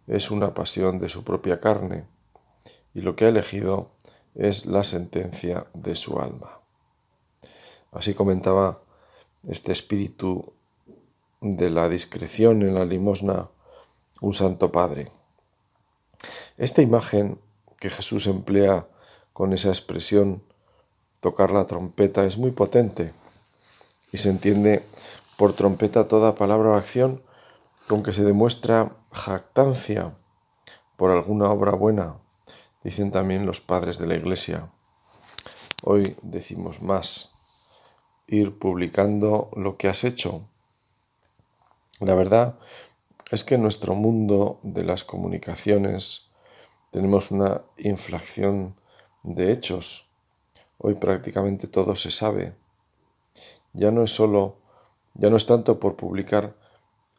es 0.08 0.32
una 0.32 0.54
pasión 0.54 0.98
de 1.00 1.10
su 1.10 1.26
propia 1.26 1.60
carne, 1.60 2.06
y 2.94 3.02
lo 3.02 3.18
que 3.18 3.26
ha 3.26 3.30
elegido 3.30 3.92
es 4.34 4.66
la 4.66 4.86
sentencia 4.86 5.68
de 5.74 5.94
su 5.96 6.20
alma. 6.22 6.62
Así 7.92 8.14
comentaba 8.14 8.87
este 9.48 9.72
espíritu 9.72 10.54
de 11.42 11.70
la 11.70 11.90
discreción 11.90 12.62
en 12.62 12.76
la 12.76 12.86
limosna 12.86 13.50
un 14.22 14.34
santo 14.34 14.72
padre. 14.72 15.12
Esta 16.58 16.82
imagen 16.82 17.40
que 17.80 17.90
Jesús 17.90 18.28
emplea 18.28 18.88
con 19.34 19.54
esa 19.54 19.70
expresión 19.70 20.42
tocar 21.20 21.52
la 21.52 21.68
trompeta 21.68 22.26
es 22.26 22.38
muy 22.38 22.52
potente 22.52 23.14
y 24.12 24.18
se 24.18 24.30
entiende 24.30 24.84
por 25.38 25.54
trompeta 25.54 26.08
toda 26.08 26.36
palabra 26.36 26.70
o 26.70 26.74
acción 26.74 27.22
con 27.88 28.04
que 28.04 28.14
se 28.14 28.24
demuestra 28.24 28.92
jactancia 29.12 30.16
por 30.98 31.12
alguna 31.12 31.50
obra 31.50 31.72
buena, 31.72 32.18
dicen 32.84 33.12
también 33.12 33.46
los 33.46 33.62
padres 33.62 33.98
de 34.00 34.08
la 34.08 34.16
Iglesia. 34.16 34.70
Hoy 35.84 36.16
decimos 36.24 36.82
más, 36.82 37.37
ir 38.28 38.60
publicando 38.60 39.50
lo 39.56 39.78
que 39.78 39.88
has 39.88 40.04
hecho. 40.04 40.48
La 42.00 42.14
verdad 42.14 42.60
es 43.32 43.44
que 43.44 43.56
en 43.56 43.64
nuestro 43.64 43.96
mundo 43.96 44.60
de 44.64 44.84
las 44.84 45.04
comunicaciones 45.04 46.30
tenemos 46.92 47.32
una 47.32 47.62
inflación 47.78 48.76
de 49.24 49.52
hechos. 49.52 50.12
Hoy 50.78 50.96
prácticamente 50.96 51.68
todo 51.68 51.96
se 51.96 52.12
sabe. 52.12 52.54
Ya 53.74 53.92
no 53.92 54.04
es 54.04 54.12
solo, 54.12 54.58
ya 55.14 55.30
no 55.30 55.38
es 55.38 55.46
tanto 55.46 55.80
por 55.80 55.96
publicar 55.96 56.56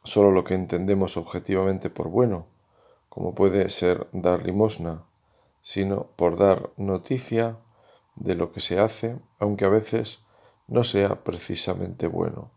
solo 0.04 0.30
lo 0.30 0.44
que 0.44 0.54
entendemos 0.54 1.16
objetivamente 1.16 1.90
por 1.90 2.08
bueno, 2.08 2.46
como 3.08 3.34
puede 3.34 3.68
ser 3.68 4.06
dar 4.12 4.44
limosna, 4.44 5.04
sino 5.62 6.06
por 6.16 6.38
dar 6.38 6.70
noticia 6.76 7.56
de 8.16 8.34
lo 8.34 8.52
que 8.52 8.60
se 8.60 8.78
hace, 8.78 9.18
aunque 9.38 9.64
a 9.64 9.68
veces 9.68 10.24
no 10.68 10.84
sea 10.84 11.24
precisamente 11.24 12.06
bueno. 12.06 12.50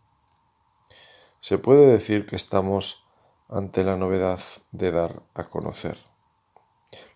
Se 1.39 1.57
puede 1.57 1.87
decir 1.87 2.27
que 2.27 2.35
estamos 2.35 3.07
ante 3.49 3.83
la 3.83 3.97
novedad 3.97 4.39
de 4.71 4.91
dar 4.91 5.23
a 5.33 5.45
conocer, 5.45 5.97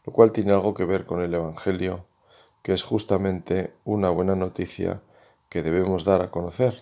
lo 0.05 0.13
cual 0.13 0.31
tiene 0.31 0.53
algo 0.53 0.73
que 0.73 0.85
ver 0.85 1.05
con 1.05 1.21
el 1.21 1.33
Evangelio, 1.33 2.07
que 2.63 2.73
es 2.73 2.81
justamente 2.81 3.75
una 3.83 4.09
buena 4.09 4.35
noticia 4.35 5.01
que 5.49 5.61
debemos 5.61 6.05
dar 6.05 6.21
a 6.21 6.31
conocer. 6.31 6.81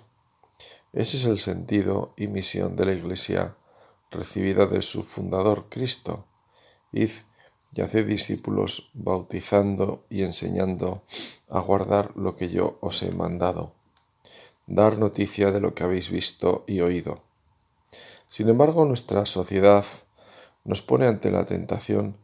Ese 0.94 1.18
es 1.18 1.26
el 1.26 1.40
sentido 1.40 2.14
y 2.16 2.28
misión 2.28 2.76
de 2.76 2.86
la 2.86 2.94
Iglesia 2.94 3.56
recibida 4.12 4.68
de 4.68 4.84
su 4.84 5.04
fundador 5.04 5.66
Cristo. 5.70 6.28
Id 6.92 7.12
y 7.76 7.82
haced 7.82 8.06
discípulos 8.06 8.92
bautizando 8.94 10.06
y 10.08 10.22
enseñando 10.22 11.02
a 11.50 11.60
guardar 11.60 12.16
lo 12.16 12.36
que 12.36 12.50
yo 12.50 12.78
os 12.82 13.02
he 13.02 13.12
mandado 13.12 13.74
dar 14.68 14.98
noticia 14.98 15.52
de 15.52 15.60
lo 15.60 15.74
que 15.74 15.84
habéis 15.84 16.10
visto 16.10 16.64
y 16.68 16.82
oído. 16.82 17.22
Sin 18.28 18.50
embargo, 18.50 18.86
nuestra 18.86 19.26
sociedad 19.26 19.86
nos 20.64 20.82
pone 20.82 21.08
ante 21.08 21.32
la 21.32 21.46
tentación 21.46 22.18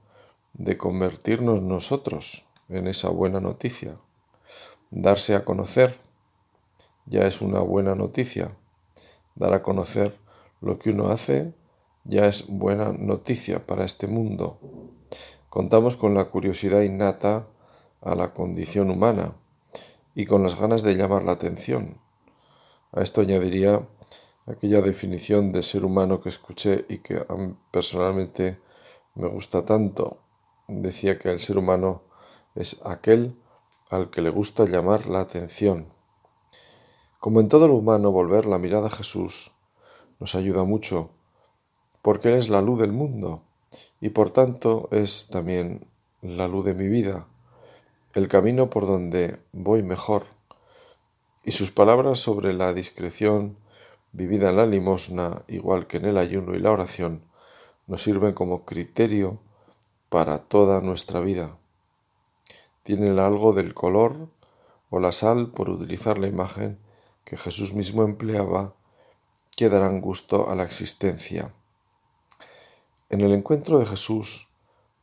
de 0.53 0.77
convertirnos 0.77 1.61
nosotros 1.61 2.49
en 2.69 2.87
esa 2.87 3.09
buena 3.09 3.39
noticia. 3.39 3.97
Darse 4.91 5.35
a 5.35 5.43
conocer 5.43 5.97
ya 7.05 7.27
es 7.27 7.41
una 7.41 7.59
buena 7.59 7.95
noticia. 7.95 8.51
Dar 9.35 9.53
a 9.53 9.61
conocer 9.61 10.17
lo 10.61 10.79
que 10.79 10.91
uno 10.91 11.09
hace 11.09 11.53
ya 12.03 12.25
es 12.25 12.47
buena 12.47 12.91
noticia 12.91 13.65
para 13.65 13.85
este 13.85 14.07
mundo. 14.07 14.59
Contamos 15.49 15.95
con 15.95 16.15
la 16.15 16.25
curiosidad 16.25 16.81
innata 16.81 17.47
a 18.01 18.15
la 18.15 18.33
condición 18.33 18.89
humana 18.89 19.33
y 20.15 20.25
con 20.25 20.43
las 20.43 20.59
ganas 20.59 20.83
de 20.83 20.95
llamar 20.95 21.23
la 21.23 21.33
atención. 21.33 21.97
A 22.91 23.01
esto 23.01 23.21
añadiría 23.21 23.87
aquella 24.47 24.81
definición 24.81 25.51
de 25.51 25.61
ser 25.61 25.85
humano 25.85 26.21
que 26.21 26.29
escuché 26.29 26.85
y 26.89 26.99
que 26.99 27.23
personalmente 27.71 28.59
me 29.15 29.27
gusta 29.27 29.63
tanto. 29.63 30.17
Decía 30.67 31.19
que 31.19 31.31
el 31.31 31.39
ser 31.39 31.57
humano 31.57 32.01
es 32.55 32.83
aquel 32.85 33.35
al 33.89 34.09
que 34.09 34.21
le 34.21 34.29
gusta 34.29 34.65
llamar 34.65 35.07
la 35.07 35.21
atención. 35.21 35.87
Como 37.19 37.41
en 37.41 37.49
todo 37.49 37.67
lo 37.67 37.75
humano, 37.75 38.11
volver 38.11 38.45
la 38.45 38.57
mirada 38.57 38.87
a 38.87 38.91
Jesús 38.91 39.51
nos 40.19 40.35
ayuda 40.35 40.63
mucho, 40.63 41.11
porque 42.01 42.29
Él 42.29 42.35
es 42.35 42.49
la 42.49 42.61
luz 42.61 42.79
del 42.79 42.91
mundo 42.91 43.43
y 44.01 44.09
por 44.09 44.31
tanto 44.31 44.89
es 44.91 45.27
también 45.29 45.87
la 46.21 46.47
luz 46.47 46.65
de 46.65 46.73
mi 46.73 46.87
vida, 46.87 47.27
el 48.13 48.27
camino 48.27 48.69
por 48.69 48.85
donde 48.85 49.37
voy 49.51 49.83
mejor 49.83 50.38
y 51.43 51.51
sus 51.51 51.71
palabras 51.71 52.19
sobre 52.19 52.53
la 52.53 52.73
discreción 52.73 53.57
vivida 54.11 54.49
en 54.49 54.57
la 54.57 54.65
limosna, 54.65 55.43
igual 55.47 55.87
que 55.87 55.97
en 55.97 56.05
el 56.05 56.17
ayuno 56.17 56.55
y 56.55 56.59
la 56.59 56.71
oración, 56.71 57.23
nos 57.87 58.03
sirven 58.03 58.33
como 58.33 58.65
criterio 58.65 59.39
para 60.09 60.39
toda 60.39 60.81
nuestra 60.81 61.19
vida. 61.19 61.57
Tienen 62.83 63.19
algo 63.19 63.53
del 63.53 63.73
color 63.73 64.29
o 64.89 64.99
la 64.99 65.11
sal, 65.11 65.51
por 65.51 65.69
utilizar 65.69 66.17
la 66.17 66.27
imagen 66.27 66.79
que 67.23 67.37
Jesús 67.37 67.73
mismo 67.73 68.03
empleaba, 68.03 68.73
que 69.55 69.69
darán 69.69 70.01
gusto 70.01 70.49
a 70.49 70.55
la 70.55 70.63
existencia. 70.63 71.53
En 73.09 73.21
el 73.21 73.33
encuentro 73.33 73.79
de 73.79 73.85
Jesús 73.85 74.49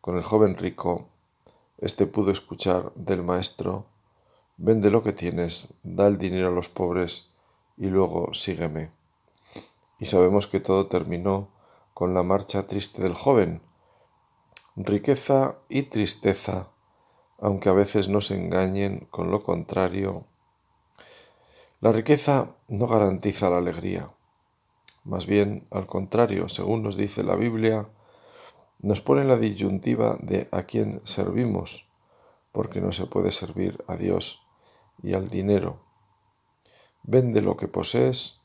con 0.01 0.17
el 0.17 0.23
joven 0.23 0.57
rico, 0.57 1.09
éste 1.79 2.07
pudo 2.07 2.31
escuchar 2.31 2.93
del 2.95 3.23
Maestro 3.23 3.87
Vende 4.59 4.91
lo 4.91 5.03
que 5.03 5.13
tienes, 5.13 5.75
da 5.83 6.07
el 6.07 6.17
dinero 6.17 6.49
a 6.49 6.51
los 6.51 6.71
pobres 6.71 7.29
y 7.77 7.89
luego 7.89 8.33
sígueme. 8.33 8.91
Y 9.99 10.07
sabemos 10.07 10.47
que 10.47 10.61
todo 10.61 10.87
terminó 10.87 11.51
con 11.93 12.15
la 12.15 12.23
marcha 12.23 12.67
triste 12.67 13.03
del 13.03 13.13
joven. 13.13 13.61
Riqueza 14.75 15.57
y 15.69 15.83
tristeza, 15.83 16.69
aunque 17.39 17.69
a 17.69 17.75
veces 17.75 18.09
nos 18.09 18.31
engañen 18.31 19.07
con 19.11 19.31
lo 19.31 19.43
contrario. 19.43 20.25
La 21.83 21.93
riqueza 21.93 22.57
no 22.69 22.87
garantiza 22.87 23.51
la 23.51 23.59
alegría. 23.59 24.11
Más 25.05 25.27
bien, 25.27 25.67
al 25.71 25.87
contrario, 25.87 26.49
según 26.49 26.83
nos 26.83 26.97
dice 26.97 27.23
la 27.23 27.37
Biblia, 27.37 27.89
nos 28.79 29.03
pone 29.03 29.25
la 29.25 29.37
disyuntiva 29.37 30.17
de 30.19 30.49
a 30.51 30.63
quién 30.63 31.03
servimos, 31.05 31.93
porque 32.53 32.81
no 32.81 32.93
se 32.93 33.05
puede 33.05 33.33
servir 33.33 33.85
a 33.87 33.97
Dios 33.97 34.46
y 35.03 35.15
al 35.15 35.29
dinero. 35.29 35.81
Vende 37.03 37.41
lo 37.41 37.57
que 37.57 37.69
posees 37.69 38.43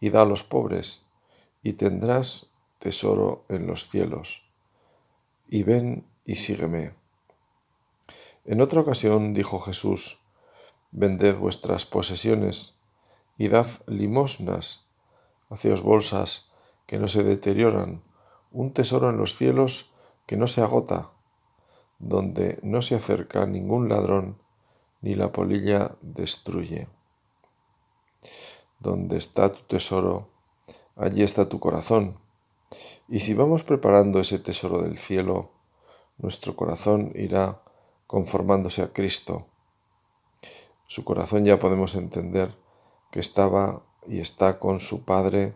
y 0.00 0.10
da 0.10 0.22
a 0.22 0.26
los 0.26 0.42
pobres, 0.42 1.06
y 1.62 1.74
tendrás 1.74 2.52
tesoro 2.78 3.44
en 3.48 3.66
los 3.66 3.88
cielos. 3.88 4.48
Y 5.48 5.62
ven 5.62 6.06
y 6.24 6.36
sígueme. 6.36 6.94
En 8.44 8.60
otra 8.60 8.82
ocasión 8.82 9.32
dijo 9.32 9.58
Jesús, 9.60 10.20
Vended 10.90 11.36
vuestras 11.36 11.86
posesiones 11.86 12.78
y 13.36 13.48
dad 13.48 13.66
limosnas, 13.86 14.86
haceos 15.50 15.82
bolsas 15.82 16.52
que 16.86 16.98
no 16.98 17.08
se 17.08 17.24
deterioran, 17.24 18.04
un 18.52 18.72
tesoro 18.72 19.10
en 19.10 19.16
los 19.16 19.34
cielos 19.34 19.92
que 20.26 20.36
no 20.36 20.46
se 20.46 20.60
agota, 20.60 21.10
donde 21.98 22.60
no 22.62 22.82
se 22.82 22.94
acerca 22.94 23.46
ningún 23.46 23.88
ladrón 23.88 24.38
ni 25.04 25.14
la 25.14 25.30
polilla 25.30 25.96
destruye. 26.00 26.88
Donde 28.78 29.18
está 29.18 29.52
tu 29.52 29.60
tesoro, 29.64 30.28
allí 30.96 31.22
está 31.22 31.46
tu 31.46 31.60
corazón. 31.60 32.16
Y 33.06 33.20
si 33.20 33.34
vamos 33.34 33.64
preparando 33.64 34.18
ese 34.18 34.38
tesoro 34.38 34.80
del 34.80 34.96
cielo, 34.96 35.50
nuestro 36.16 36.56
corazón 36.56 37.12
irá 37.14 37.60
conformándose 38.06 38.80
a 38.80 38.94
Cristo. 38.94 39.46
Su 40.86 41.04
corazón 41.04 41.44
ya 41.44 41.58
podemos 41.58 41.96
entender 41.96 42.54
que 43.10 43.20
estaba 43.20 43.82
y 44.08 44.20
está 44.20 44.58
con 44.58 44.80
su 44.80 45.04
Padre 45.04 45.54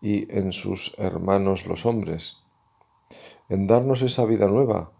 y 0.00 0.34
en 0.34 0.54
sus 0.54 0.98
hermanos 0.98 1.66
los 1.66 1.84
hombres, 1.84 2.38
en 3.50 3.66
darnos 3.66 4.00
esa 4.00 4.24
vida 4.24 4.46
nueva 4.46 4.92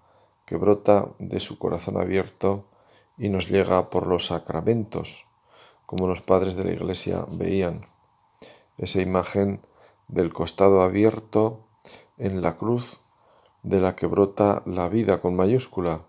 que 0.45 0.57
brota 0.57 1.09
de 1.19 1.41
su 1.41 1.59
corazón 1.59 1.97
abierto 1.97 2.67
y 3.21 3.29
nos 3.29 3.51
llega 3.51 3.91
por 3.91 4.07
los 4.07 4.29
sacramentos, 4.29 5.27
como 5.85 6.09
los 6.09 6.23
padres 6.23 6.57
de 6.57 6.65
la 6.65 6.73
Iglesia 6.73 7.27
veían. 7.31 7.83
Esa 8.79 9.03
imagen 9.03 9.61
del 10.09 10.33
costado 10.33 10.81
abierto 10.81 11.67
en 12.17 12.41
la 12.41 12.57
cruz 12.57 13.03
de 13.63 13.79
la 13.79 13.95
que 13.95 14.07
brota 14.07 14.63
la 14.65 14.89
vida 14.89 15.21
con 15.21 15.37
mayúscula. 15.37 16.01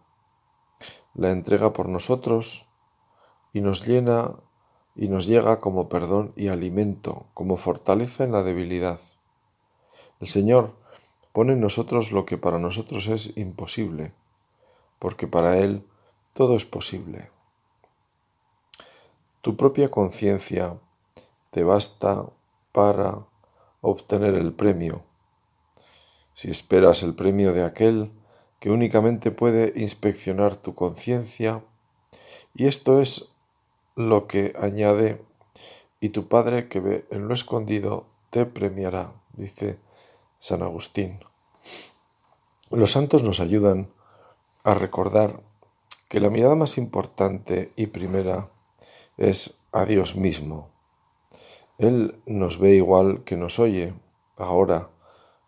La 1.14 1.32
entrega 1.32 1.74
por 1.74 1.90
nosotros 1.90 2.70
y 3.52 3.60
nos 3.60 3.86
llena 3.86 4.36
y 4.96 5.10
nos 5.10 5.28
llega 5.28 5.60
como 5.60 5.90
perdón 5.90 6.32
y 6.38 6.48
alimento, 6.48 7.26
como 7.34 7.58
fortaleza 7.58 8.24
en 8.24 8.32
la 8.32 8.44
debilidad. 8.44 9.02
El 10.22 10.30
Señor 10.30 10.78
pone 11.34 11.54
en 11.54 11.60
nosotros 11.60 12.14
lo 12.14 12.24
que 12.26 12.38
para 12.38 12.58
nosotros 12.58 13.08
es 13.08 13.36
imposible, 13.36 14.14
porque 14.98 15.28
para 15.28 15.58
Él 15.58 15.86
todo 16.34 16.56
es 16.56 16.66
posible. 16.66 17.30
Tu 19.42 19.58
propia 19.58 19.90
conciencia 19.90 20.78
te 21.50 21.64
basta 21.64 22.26
para 22.72 23.26
obtener 23.82 24.36
el 24.36 24.54
premio. 24.54 25.04
Si 26.34 26.50
esperas 26.50 27.04
el 27.04 27.16
premio 27.16 27.54
de 27.54 27.66
aquel 27.66 28.12
que 28.60 28.70
únicamente 28.70 29.32
puede 29.32 29.74
inspeccionar 29.76 30.56
tu 30.56 30.76
conciencia, 30.76 31.64
y 32.54 32.68
esto 32.68 33.02
es 33.02 33.34
lo 33.96 34.28
que 34.28 34.54
añade, 34.58 35.22
y 36.00 36.10
tu 36.10 36.28
Padre 36.28 36.68
que 36.68 36.80
ve 36.80 37.06
en 37.12 37.28
lo 37.28 37.34
escondido 37.34 38.06
te 38.30 38.46
premiará, 38.46 39.14
dice 39.34 39.80
San 40.40 40.64
Agustín. 40.64 41.20
Los 42.70 42.92
santos 42.92 43.24
nos 43.24 43.40
ayudan 43.40 43.90
a 44.64 44.74
recordar 44.74 45.42
que 46.12 46.20
la 46.20 46.30
mirada 46.30 46.56
más 46.56 46.78
importante 46.78 47.72
y 47.78 47.88
primera 47.88 48.50
es 49.16 49.62
a 49.72 49.86
Dios 49.86 50.18
mismo. 50.18 50.68
Él 51.78 52.22
nos 52.26 52.60
ve 52.60 52.76
igual 52.76 53.24
que 53.24 53.38
nos 53.38 53.60
oye 53.60 53.94
ahora, 54.36 54.90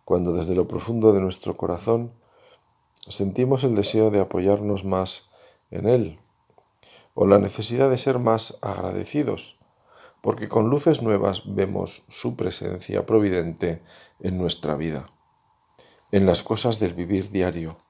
cuando 0.06 0.32
desde 0.32 0.56
lo 0.56 0.66
profundo 0.66 1.12
de 1.12 1.20
nuestro 1.20 1.58
corazón 1.58 2.14
sentimos 3.10 3.66
el 3.66 3.76
deseo 3.76 4.10
de 4.10 4.22
apoyarnos 4.22 4.86
más 4.86 5.30
en 5.70 5.86
Él, 5.86 6.20
o 7.14 7.28
la 7.28 7.40
necesidad 7.40 7.90
de 7.90 7.98
ser 7.98 8.18
más 8.20 8.58
agradecidos, 8.62 9.60
porque 10.22 10.48
con 10.48 10.70
luces 10.70 11.02
nuevas 11.02 11.42
vemos 11.46 12.06
su 12.08 12.38
presencia 12.38 13.06
providente 13.06 13.82
en 14.22 14.38
nuestra 14.38 14.76
vida, 14.76 15.10
en 16.14 16.26
las 16.26 16.42
cosas 16.42 16.80
del 16.80 16.94
vivir 16.94 17.32
diario. 17.32 17.83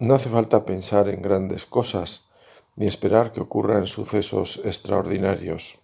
No 0.00 0.14
hace 0.14 0.28
falta 0.28 0.64
pensar 0.64 1.08
en 1.08 1.22
grandes 1.22 1.66
cosas, 1.66 2.28
ni 2.76 2.86
esperar 2.86 3.32
que 3.32 3.40
ocurran 3.40 3.88
sucesos 3.88 4.60
extraordinarios. 4.64 5.80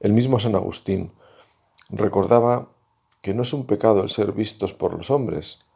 El 0.00 0.14
mismo 0.14 0.40
San 0.40 0.54
Agustín 0.54 1.12
recordaba 1.90 2.68
que 3.20 3.34
no 3.34 3.42
es 3.42 3.52
un 3.52 3.66
pecado 3.66 4.02
el 4.02 4.08
ser 4.08 4.32
vistos 4.32 4.72
por 4.72 4.94
los 4.94 5.10
hombres, 5.10 5.66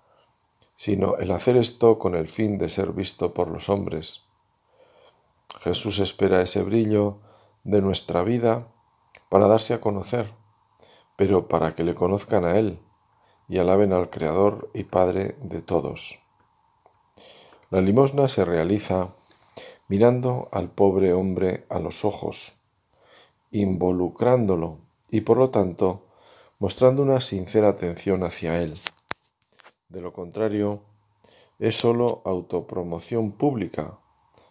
sino 0.77 1.17
el 1.19 1.31
hacer 1.31 1.59
esto 1.59 1.99
con 1.99 2.15
el 2.15 2.29
fin 2.29 2.57
de 2.57 2.71
ser 2.71 2.93
visto 2.93 3.35
por 3.35 3.51
los 3.51 3.69
hombres. 3.69 4.25
Jesús 5.61 5.99
espera 5.99 6.41
ese 6.41 6.63
brillo 6.63 7.19
de 7.65 7.83
nuestra 7.83 8.23
vida 8.23 8.69
para 9.29 9.47
darse 9.47 9.75
a 9.75 9.81
conocer, 9.83 10.33
pero 11.17 11.49
para 11.49 11.75
que 11.75 11.85
le 11.85 11.95
conozcan 11.95 12.47
a 12.47 12.59
Él 12.59 12.79
y 13.49 13.59
alaben 13.59 13.93
al 13.93 14.11
Creador 14.11 14.71
y 14.75 14.85
Padre 14.85 15.37
de 15.43 15.63
todos. 15.63 16.21
La 17.71 17.81
limosna 17.81 18.29
se 18.29 18.45
realiza 18.45 19.15
mirando 19.89 20.49
al 20.53 20.71
pobre 20.71 21.13
hombre 21.13 21.67
a 21.69 21.79
los 21.79 22.05
ojos, 22.05 22.61
involucrándolo 23.51 24.79
y 25.11 25.21
por 25.23 25.37
lo 25.37 25.51
tanto 25.51 26.07
mostrando 26.59 27.03
una 27.03 27.21
sincera 27.21 27.69
atención 27.69 28.23
hacia 28.25 28.61
él. 28.61 28.75
De 29.89 30.01
lo 30.01 30.13
contrario, 30.13 30.81
es 31.59 31.77
sólo 31.77 32.23
autopromoción 32.25 33.33
pública, 33.33 33.99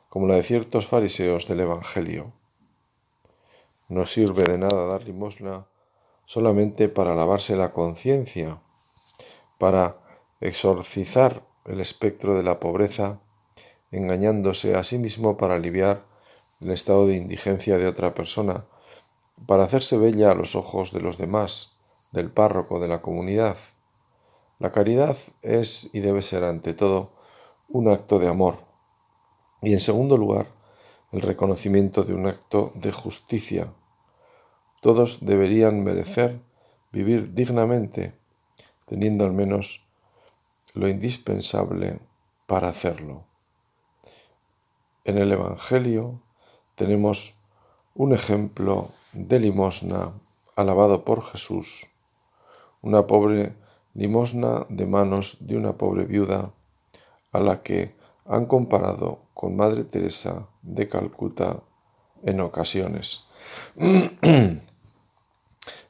como 0.09 0.27
la 0.27 0.35
de 0.35 0.43
ciertos 0.43 0.87
fariseos 0.87 1.47
del 1.47 1.61
Evangelio. 1.61 2.33
No 3.89 4.05
sirve 4.05 4.43
de 4.43 4.57
nada 4.57 4.85
dar 4.85 5.03
limosna 5.03 5.65
solamente 6.25 6.87
para 6.87 7.15
lavarse 7.15 7.55
la 7.55 7.73
conciencia, 7.73 8.61
para 9.63 9.95
exorcizar 10.41 11.47
el 11.63 11.79
espectro 11.79 12.35
de 12.35 12.43
la 12.43 12.59
pobreza, 12.59 13.21
engañándose 13.91 14.75
a 14.75 14.83
sí 14.83 14.97
mismo 14.97 15.37
para 15.37 15.55
aliviar 15.55 16.03
el 16.59 16.71
estado 16.71 17.07
de 17.07 17.15
indigencia 17.15 17.77
de 17.77 17.87
otra 17.87 18.13
persona, 18.13 18.65
para 19.47 19.63
hacerse 19.63 19.97
bella 19.97 20.31
a 20.31 20.35
los 20.35 20.57
ojos 20.57 20.91
de 20.91 20.99
los 20.99 21.17
demás, 21.17 21.77
del 22.11 22.29
párroco 22.29 22.81
de 22.81 22.89
la 22.89 23.01
comunidad. 23.01 23.55
La 24.59 24.73
caridad 24.73 25.15
es 25.43 25.89
y 25.93 26.01
debe 26.01 26.23
ser 26.23 26.43
ante 26.43 26.73
todo 26.73 27.13
un 27.69 27.87
acto 27.87 28.19
de 28.19 28.27
amor 28.27 28.57
y 29.61 29.71
en 29.71 29.79
segundo 29.79 30.17
lugar 30.17 30.47
el 31.13 31.21
reconocimiento 31.21 32.03
de 32.03 32.13
un 32.13 32.27
acto 32.27 32.73
de 32.75 32.91
justicia. 32.91 33.71
Todos 34.81 35.25
deberían 35.25 35.85
merecer 35.85 36.41
vivir 36.91 37.33
dignamente, 37.33 38.21
teniendo 38.85 39.25
al 39.25 39.33
menos 39.33 39.87
lo 40.73 40.87
indispensable 40.87 41.99
para 42.47 42.69
hacerlo. 42.69 43.23
En 45.03 45.17
el 45.17 45.31
Evangelio 45.31 46.21
tenemos 46.75 47.39
un 47.93 48.13
ejemplo 48.13 48.89
de 49.11 49.39
limosna 49.39 50.13
alabado 50.55 51.03
por 51.03 51.23
Jesús 51.23 51.87
una 52.83 53.07
pobre 53.07 53.53
limosna 53.95 54.65
de 54.69 54.85
manos 54.85 55.47
de 55.47 55.57
una 55.57 55.73
pobre 55.77 56.03
viuda 56.03 56.51
a 57.31 57.39
la 57.39 57.63
que 57.63 57.95
han 58.25 58.45
comparado 58.45 59.19
con 59.33 59.55
Madre 59.55 59.85
Teresa 59.85 60.47
de 60.61 60.87
Calcuta 60.87 61.61
en 62.23 62.41
ocasiones. 62.41 63.25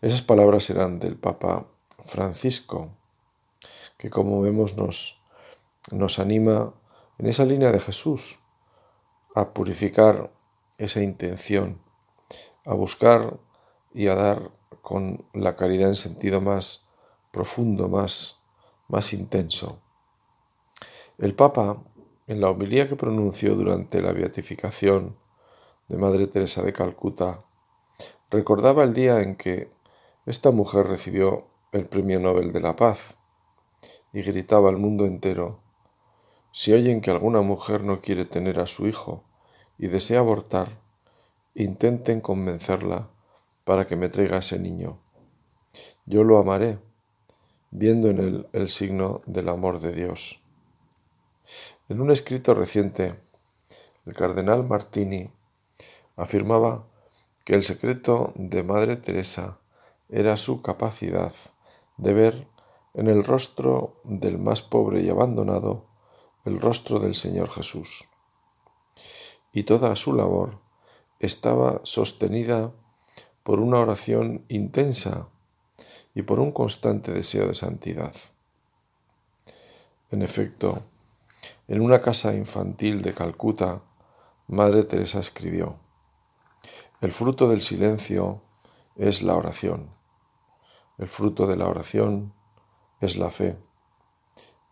Esas 0.01 0.21
palabras 0.21 0.69
eran 0.69 0.99
del 0.99 1.15
Papa 1.15 1.65
Francisco, 2.05 2.91
que 3.97 4.09
como 4.09 4.41
vemos 4.41 4.75
nos, 4.75 5.23
nos 5.91 6.19
anima 6.19 6.73
en 7.17 7.27
esa 7.27 7.45
línea 7.45 7.71
de 7.71 7.79
Jesús 7.79 8.39
a 9.35 9.53
purificar 9.53 10.31
esa 10.77 11.01
intención, 11.01 11.81
a 12.65 12.73
buscar 12.73 13.39
y 13.93 14.07
a 14.07 14.15
dar 14.15 14.51
con 14.81 15.25
la 15.33 15.55
caridad 15.55 15.89
en 15.89 15.95
sentido 15.95 16.41
más 16.41 16.85
profundo, 17.31 17.87
más, 17.87 18.41
más 18.87 19.13
intenso. 19.13 19.79
El 21.17 21.35
Papa, 21.35 21.83
en 22.27 22.41
la 22.41 22.49
homilía 22.49 22.87
que 22.87 22.95
pronunció 22.95 23.55
durante 23.55 24.01
la 24.01 24.11
beatificación 24.11 25.15
de 25.87 25.97
Madre 25.97 26.27
Teresa 26.27 26.63
de 26.63 26.73
Calcuta, 26.73 27.45
recordaba 28.29 28.83
el 28.83 28.93
día 28.93 29.21
en 29.21 29.35
que 29.35 29.71
esta 30.25 30.51
mujer 30.51 30.87
recibió 30.87 31.47
el 31.73 31.87
Premio 31.87 32.19
Nobel 32.19 32.53
de 32.53 32.61
la 32.61 32.75
Paz 32.75 33.17
y 34.13 34.21
gritaba 34.21 34.69
al 34.69 34.77
mundo 34.77 35.05
entero, 35.05 35.59
si 36.51 36.71
oyen 36.71 37.01
que 37.01 37.09
alguna 37.09 37.41
mujer 37.41 37.83
no 37.83 37.99
quiere 37.99 38.25
tener 38.25 38.59
a 38.59 38.67
su 38.67 38.87
hijo 38.87 39.23
y 39.79 39.87
desea 39.87 40.19
abortar, 40.19 40.79
intenten 41.55 42.21
convencerla 42.21 43.09
para 43.63 43.87
que 43.87 43.95
me 43.95 44.07
traiga 44.07 44.37
ese 44.37 44.59
niño. 44.59 44.99
Yo 46.05 46.23
lo 46.23 46.37
amaré 46.37 46.77
viendo 47.71 48.09
en 48.11 48.19
él 48.19 48.47
el 48.53 48.69
signo 48.69 49.21
del 49.25 49.49
amor 49.49 49.79
de 49.79 49.93
Dios. 49.93 50.39
En 51.89 52.01
un 52.01 52.11
escrito 52.11 52.53
reciente, 52.53 53.15
el 54.05 54.13
cardenal 54.13 54.67
Martini 54.67 55.31
afirmaba 56.15 56.85
que 57.45 57.55
el 57.55 57.63
secreto 57.63 58.31
de 58.35 58.61
Madre 58.61 58.95
Teresa 58.95 59.57
era 60.07 60.37
su 60.37 60.61
capacidad 60.61 61.33
de 61.97 62.13
ver 62.13 62.47
en 62.93 63.07
el 63.07 63.23
rostro 63.23 64.01
del 64.03 64.37
más 64.37 64.61
pobre 64.61 65.01
y 65.01 65.09
abandonado 65.09 65.85
el 66.45 66.59
rostro 66.59 66.99
del 66.99 67.15
Señor 67.15 67.49
Jesús. 67.49 68.09
Y 69.51 69.63
toda 69.63 69.95
su 69.95 70.13
labor 70.13 70.59
estaba 71.19 71.81
sostenida 71.83 72.71
por 73.43 73.59
una 73.59 73.79
oración 73.79 74.45
intensa 74.47 75.27
y 76.13 76.21
por 76.23 76.39
un 76.39 76.51
constante 76.51 77.11
deseo 77.11 77.47
de 77.47 77.55
santidad. 77.55 78.13
En 80.11 80.21
efecto, 80.21 80.83
en 81.67 81.81
una 81.81 82.01
casa 82.01 82.35
infantil 82.35 83.01
de 83.01 83.13
Calcuta, 83.13 83.81
Madre 84.47 84.83
Teresa 84.83 85.19
escribió, 85.19 85.77
El 87.01 87.11
fruto 87.11 87.47
del 87.47 87.61
silencio 87.61 88.41
es 88.95 89.23
la 89.23 89.35
oración, 89.35 89.89
el 91.03 91.09
fruto 91.09 91.47
de 91.47 91.57
la 91.57 91.67
oración 91.67 92.31
es 93.01 93.17
la 93.17 93.29
fe, 93.29 93.57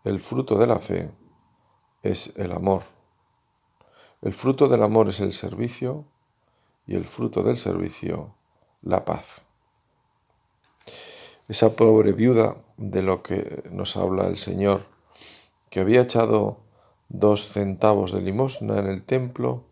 el 0.02 0.18
fruto 0.18 0.56
de 0.56 0.66
la 0.66 0.78
fe 0.78 1.10
es 2.02 2.32
el 2.38 2.52
amor. 2.52 2.84
El 4.22 4.32
fruto 4.32 4.66
del 4.66 4.82
amor 4.82 5.10
es 5.10 5.20
el 5.20 5.34
servicio 5.34 6.06
y 6.86 6.94
el 6.94 7.04
fruto 7.04 7.42
del 7.42 7.58
servicio 7.58 8.34
la 8.80 9.04
paz. 9.04 9.42
Esa 11.48 11.76
pobre 11.76 12.12
viuda 12.12 12.56
de 12.78 13.02
lo 13.02 13.22
que 13.22 13.62
nos 13.70 13.98
habla 13.98 14.26
el 14.26 14.38
Señor, 14.38 14.86
que 15.68 15.80
había 15.80 16.00
echado 16.00 16.60
dos 17.10 17.48
centavos 17.48 18.10
de 18.10 18.22
limosna 18.22 18.78
en 18.78 18.86
el 18.86 19.02
templo, 19.02 19.64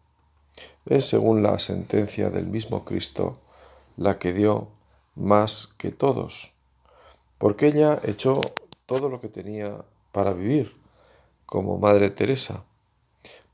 es, 0.84 1.06
según 1.06 1.42
la 1.42 1.58
sentencia 1.58 2.28
del 2.28 2.48
mismo 2.48 2.84
Cristo, 2.84 3.38
la 3.96 4.18
que 4.18 4.34
dio 4.34 4.68
más 5.20 5.68
que 5.78 5.90
todos, 5.90 6.54
porque 7.38 7.68
ella 7.68 7.98
echó 8.04 8.40
todo 8.86 9.08
lo 9.08 9.20
que 9.20 9.28
tenía 9.28 9.84
para 10.12 10.32
vivir, 10.32 10.76
como 11.46 11.78
Madre 11.78 12.10
Teresa, 12.10 12.64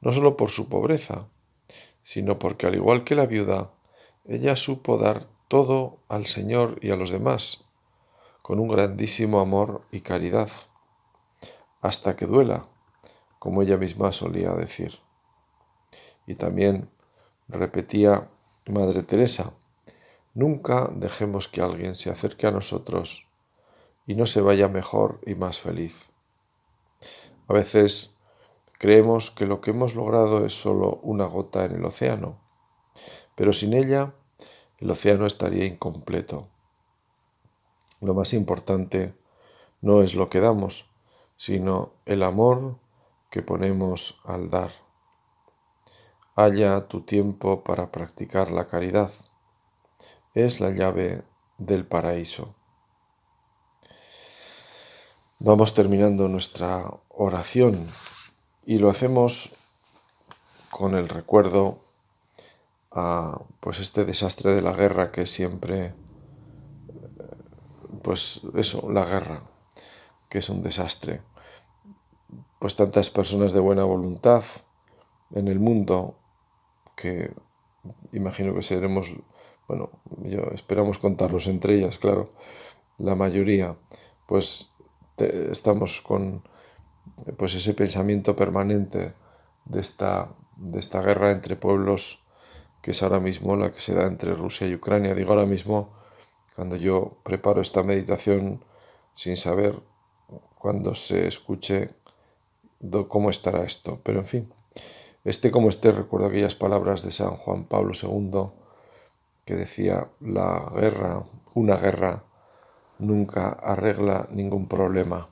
no 0.01 0.13
solo 0.13 0.37
por 0.37 0.51
su 0.51 0.69
pobreza, 0.69 1.29
sino 2.03 2.39
porque 2.39 2.67
al 2.67 2.75
igual 2.75 3.05
que 3.05 3.15
la 3.15 3.27
viuda, 3.27 3.71
ella 4.25 4.57
supo 4.57 4.99
dar 4.99 5.27
todo 5.49 5.99
al 6.09 6.27
Señor 6.27 6.79
y 6.83 6.91
a 6.91 6.97
los 6.97 7.11
demás, 7.11 7.65
con 8.43 8.61
un 8.61 8.69
grandísimo 8.69 9.41
amor 9.41 9.83
y 9.91 10.01
caridad, 10.01 10.51
hasta 11.81 12.17
que 12.17 12.27
duela, 12.27 12.67
como 13.39 13.63
ella 13.63 13.77
misma 13.77 14.13
solía 14.13 14.53
decir. 14.53 14.99
Y 16.27 16.35
también 16.35 16.91
repetía 17.49 18.29
Madre 18.67 19.03
Teresa, 19.03 19.53
nunca 20.37 20.91
dejemos 20.95 21.49
que 21.49 21.63
alguien 21.63 21.95
se 21.95 22.11
acerque 22.11 22.47
a 22.47 22.51
nosotros 22.51 23.27
y 24.07 24.15
no 24.15 24.27
se 24.27 24.43
vaya 24.43 24.69
mejor 24.69 25.19
y 25.27 25.35
más 25.35 25.59
feliz. 25.59 26.13
A 27.49 27.55
veces 27.55 28.19
creemos 28.79 29.31
que 29.31 29.47
lo 29.47 29.63
que 29.63 29.71
hemos 29.71 29.95
logrado 29.95 30.45
es 30.45 30.53
solo 30.53 31.01
una 31.03 31.25
gota 31.25 31.65
en 31.65 31.77
el 31.77 31.85
océano, 31.87 32.39
pero 33.35 33.55
sin 33.55 33.73
ella 33.73 34.13
el 34.79 34.91
océano 34.91 35.25
estaría 35.25 35.65
incompleto. 35.65 36.49
Lo 38.03 38.13
más 38.13 38.35
importante 38.35 39.15
no 39.81 40.03
es 40.03 40.15
lo 40.15 40.29
que 40.29 40.41
damos, 40.41 40.95
sino 41.39 41.95
el 42.05 42.23
amor 42.23 42.79
que 43.31 43.41
ponemos 43.41 44.21
al 44.25 44.51
dar. 44.51 44.71
Halla 46.35 46.89
tu 46.89 47.01
tiempo 47.01 47.65
para 47.65 47.91
practicar 47.91 48.51
la 48.51 48.67
caridad. 48.67 49.11
Es 50.37 50.61
la 50.61 50.69
llave 50.69 51.23
del 51.57 51.87
paraíso. 51.87 52.55
Vamos 55.39 55.73
terminando 55.73 56.29
nuestra 56.29 56.91
oración 57.09 57.89
y 58.67 58.77
lo 58.77 58.91
hacemos 58.91 59.57
con 60.71 60.95
el 60.95 61.09
recuerdo 61.09 61.79
a 62.91 63.41
pues 63.61 63.81
este 63.81 64.05
desastre 64.05 64.55
de 64.55 64.61
la 64.61 64.75
guerra 64.75 65.11
que 65.11 65.25
siempre 65.25 65.95
pues 68.03 68.43
eso, 68.57 68.93
la 68.93 69.07
guerra, 69.07 69.43
que 70.29 70.41
es 70.41 70.51
un 70.51 70.63
desastre. 70.63 71.23
Pues 72.59 72.77
tantas 72.77 73.09
personas 73.09 73.55
de 73.55 73.61
buena 73.61 73.85
voluntad 73.85 74.45
en 75.31 75.49
el 75.49 75.61
mundo 75.61 76.19
que 76.95 77.33
imagino 78.13 78.55
que 78.55 78.61
seremos, 78.61 79.15
bueno, 79.69 79.91
yo 80.23 80.41
esperamos 80.53 80.99
contarlos 80.99 81.47
entre 81.47 81.77
ellas, 81.77 81.99
claro, 81.99 82.31
la 82.99 83.15
mayoría, 83.15 83.77
pues 84.27 84.71
estamos 85.19 86.01
con 86.01 86.43
pues 87.37 87.55
ese 87.55 87.75
pensamiento 87.75 88.37
permanente 88.37 89.15
de 89.65 89.81
esta, 89.81 90.29
de 90.57 90.79
esta 90.79 91.01
guerra 91.01 91.33
entre 91.33 91.57
pueblos 91.57 92.27
que 92.83 92.93
es 92.93 93.03
ahora 93.03 93.19
mismo 93.19 93.57
la 93.57 93.73
que 93.73 93.81
se 93.81 93.95
da 93.95 94.07
entre 94.07 94.35
Rusia 94.35 94.67
y 94.67 94.75
Ucrania. 94.75 95.15
Digo 95.15 95.33
ahora 95.33 95.47
mismo 95.47 95.91
cuando 96.55 96.77
yo 96.77 97.19
preparo 97.25 97.61
esta 97.61 97.83
meditación 97.83 98.65
sin 99.15 99.37
saber 99.37 99.81
cuando 100.55 100.95
se 100.95 101.27
escuche 101.27 101.91
cómo 103.09 103.31
estará 103.31 103.65
esto. 103.65 104.01
Pero 104.03 104.21
en 104.21 104.25
fin, 104.25 104.53
este 105.25 105.51
como 105.51 105.69
esté, 105.69 105.91
recuerdo 105.91 106.29
aquellas 106.29 106.55
palabras 106.55 107.03
de 107.03 107.11
San 107.11 107.37
Juan 107.37 107.65
Pablo 107.65 107.93
II 108.01 108.51
que 109.47 109.55
decía, 109.55 110.09
la 110.21 110.71
guerra, 110.75 111.23
una 111.55 111.77
guerra, 111.77 112.25
nunca 112.99 113.49
arregla 113.49 114.29
ningún 114.31 114.67
problema. 114.67 115.29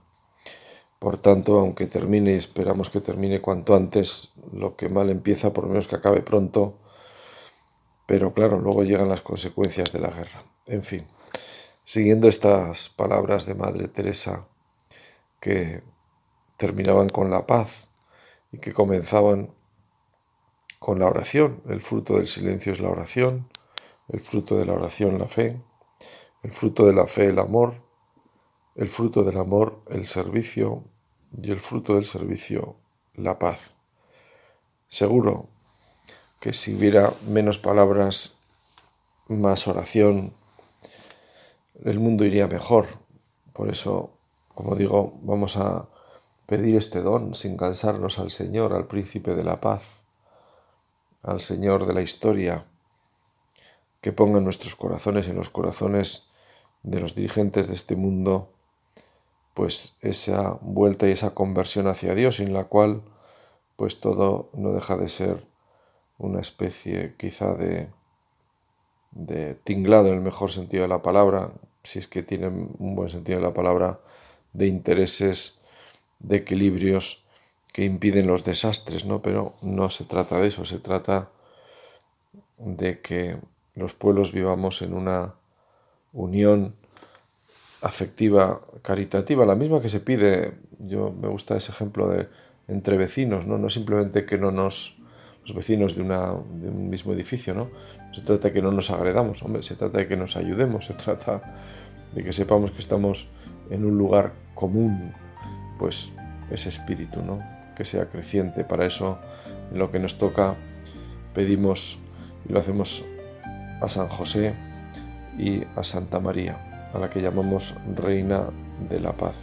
Por 1.00 1.18
tanto, 1.18 1.59
aunque 1.59 1.87
termine 1.87 2.33
y 2.33 2.37
esperamos 2.37 2.90
que 2.90 3.00
termine 3.00 3.42
cuanto 3.42 3.74
antes, 3.74 4.33
lo 4.53 4.77
que 4.77 4.88
mal 4.88 5.11
empieza, 5.11 5.53
por 5.53 5.64
lo 5.64 5.70
menos 5.70 5.88
que 5.88 5.96
acabe 5.96 6.22
pronto, 6.22 6.79
pero 8.07 8.33
claro, 8.33 8.61
luego 8.61 8.85
llegan 8.85 9.09
las 9.09 9.20
consecuencias 9.20 9.92
de 9.92 9.98
la 9.98 10.11
guerra. 10.11 10.44
En 10.66 10.83
fin, 10.83 11.07
siguiendo 11.83 12.29
estas 12.29 12.90
palabras 12.90 13.46
de 13.46 13.55
Madre 13.55 13.88
Teresa 13.88 14.46
que 15.40 15.83
terminaban 16.57 17.09
con 17.09 17.31
la 17.31 17.46
paz 17.46 17.88
y 18.53 18.59
que 18.59 18.72
comenzaban 18.72 19.50
con 20.79 21.00
la 21.00 21.07
oración, 21.07 21.62
el 21.68 21.81
fruto 21.81 22.16
del 22.16 22.29
silencio 22.29 22.72
es 22.72 22.81
la 22.81 22.90
oración, 22.90 23.48
el 24.09 24.21
fruto 24.21 24.57
de 24.57 24.67
la 24.67 24.75
oración 24.75 25.19
la 25.19 25.27
fe, 25.27 25.61
el 26.43 26.53
fruto 26.53 26.85
de 26.87 26.93
la 26.93 27.07
fe, 27.07 27.27
el 27.27 27.38
amor, 27.38 27.75
el 28.75 28.88
fruto 28.88 29.23
del 29.23 29.38
amor, 29.38 29.81
el 29.88 30.07
servicio 30.07 30.85
y 31.43 31.51
el 31.51 31.61
fruto 31.61 31.95
del 31.95 32.05
servicio, 32.05 32.77
la 33.14 33.38
paz. 33.38 33.75
Seguro 34.88 35.49
que 36.40 36.53
si 36.53 36.75
hubiera 36.75 37.12
menos 37.29 37.59
palabras, 37.59 38.37
más 39.29 39.67
oración, 39.67 40.35
el 41.85 41.99
mundo 41.99 42.25
iría 42.25 42.47
mejor. 42.47 42.88
Por 43.53 43.71
eso, 43.71 44.11
como 44.55 44.75
digo, 44.75 45.19
vamos 45.23 45.57
a 45.57 45.88
pedir 46.47 46.77
este 46.77 47.01
don 47.01 47.35
sin 47.35 47.57
cansarnos 47.57 48.19
al 48.19 48.31
Señor, 48.31 48.75
al 48.75 48.87
príncipe 48.87 49.35
de 49.35 49.45
la 49.45 49.61
paz, 49.61 50.03
al 51.23 51.40
Señor 51.40 51.87
de 51.87 51.95
la 51.95 52.03
historia, 52.03 52.67
que 54.05 54.12
ponga 54.12 54.37
en 54.37 54.45
nuestros 54.45 54.77
corazones, 54.77 55.29
en 55.29 55.37
los 55.37 55.49
corazones 55.49 56.27
de 56.83 57.01
los 57.01 57.14
dirigentes 57.14 57.69
de 57.69 57.73
este 57.73 57.97
mundo, 57.97 58.51
pues 59.55 59.97
esa 60.03 60.59
vuelta 60.61 61.09
y 61.09 61.12
esa 61.12 61.33
conversión 61.33 61.87
hacia 61.87 62.14
Dios, 62.14 62.38
en 62.38 62.53
la 62.53 62.64
cual 62.64 63.01
pues 63.77 64.01
todo 64.01 64.51
no 64.53 64.75
deja 64.75 64.99
de 64.99 65.09
ser 65.09 65.47
una 66.19 66.43
especie 66.43 67.14
quizá 67.17 67.55
de, 67.55 67.88
de 69.12 69.55
tinglado 69.55 70.09
en 70.09 70.17
el 70.17 70.21
mejor 70.21 70.53
sentido 70.53 70.83
de 70.83 70.88
la 70.88 71.01
palabra, 71.01 71.53
si 71.83 71.99
es 71.99 72.07
que 72.07 72.23
tiene 72.23 72.49
un 72.49 72.95
buen 72.95 73.09
sentido 73.09 73.38
de 73.38 73.47
la 73.47 73.55
palabra, 73.55 74.01
de 74.53 74.67
intereses, 74.67 75.62
de 76.19 76.37
equilibrios 76.37 77.25
que 77.73 77.87
impiden 77.87 78.27
los 78.27 78.45
desastres, 78.45 79.07
¿no? 79.07 79.23
Pero 79.23 79.55
no 79.62 79.88
se 79.88 80.05
trata 80.05 80.38
de 80.40 80.49
eso, 80.49 80.67
se 80.67 80.79
trata 80.79 81.31
de 82.59 83.01
que 83.01 83.38
los 83.75 83.95
pueblos 83.95 84.33
vivamos 84.33 84.83
en 84.83 84.95
una 84.95 85.35
unión 86.13 86.75
afectiva, 87.83 88.61
caritativa, 88.83 89.45
la 89.45 89.57
misma 89.57 89.81
que 89.81 89.89
se 89.89 90.01
pide, 90.01 90.55
yo 90.79 91.13
me 91.13 91.29
gusta 91.29 91.57
ese 91.57 91.71
ejemplo 91.71 92.09
de 92.09 92.29
entre 92.67 92.97
vecinos, 92.97 93.47
¿no? 93.47 93.59
No 93.59 93.69
simplemente 93.69 94.25
que 94.25 94.39
no 94.39 94.51
nos, 94.51 95.03
los 95.43 95.55
vecinos 95.55 95.95
de, 95.95 96.03
una, 96.03 96.29
de 96.29 96.71
un 96.71 96.89
mismo 96.89 97.13
edificio, 97.13 97.55
¿no? 97.55 97.69
Se 98.13 98.23
trata 98.23 98.49
de 98.49 98.55
que 98.55 98.63
no 98.63 98.71
nos 98.71 98.91
agredamos, 98.91 99.43
hombre, 99.43 99.63
se 99.63 99.75
trata 99.75 99.99
de 99.99 100.09
que 100.09 100.17
nos 100.17 100.37
ayudemos, 100.37 100.87
se 100.87 100.95
trata 100.95 101.43
de 102.15 102.25
que 102.25 102.33
sepamos 102.33 102.71
que 102.71 102.79
estamos 102.79 103.29
en 103.71 103.85
un 103.85 103.99
lugar 103.99 104.33
común, 104.55 105.13
pues 105.79 106.11
ese 106.51 106.69
espíritu, 106.69 107.23
¿no? 107.23 107.41
Que 107.77 107.85
sea 107.85 108.07
creciente. 108.07 108.65
Para 108.65 108.87
eso, 108.87 109.19
lo 109.73 109.91
que 109.91 109.99
nos 109.99 110.17
toca, 110.17 110.55
pedimos 111.35 111.99
y 112.49 112.53
lo 112.53 112.61
hacemos 112.61 113.05
a 113.81 113.89
San 113.89 114.09
José 114.09 114.55
y 115.39 115.63
a 115.77 115.83
Santa 115.83 116.21
María 116.21 116.57
a 116.95 116.99
la 116.99 117.11
que 117.11 117.21
llamamos 117.21 117.75
Reina 117.97 118.45
de 118.89 119.01
la 119.01 119.13
Paz, 119.13 119.37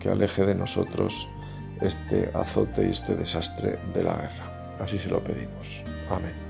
que 0.00 0.10
aleje 0.10 0.44
de 0.44 0.54
nosotros 0.54 1.28
este 1.80 2.30
azote 2.34 2.86
y 2.86 2.90
este 2.90 3.14
desastre 3.14 3.78
de 3.94 4.02
la 4.02 4.14
guerra. 4.14 4.76
Así 4.80 4.98
se 4.98 5.08
lo 5.08 5.22
pedimos. 5.22 5.84
Amén. 6.10 6.47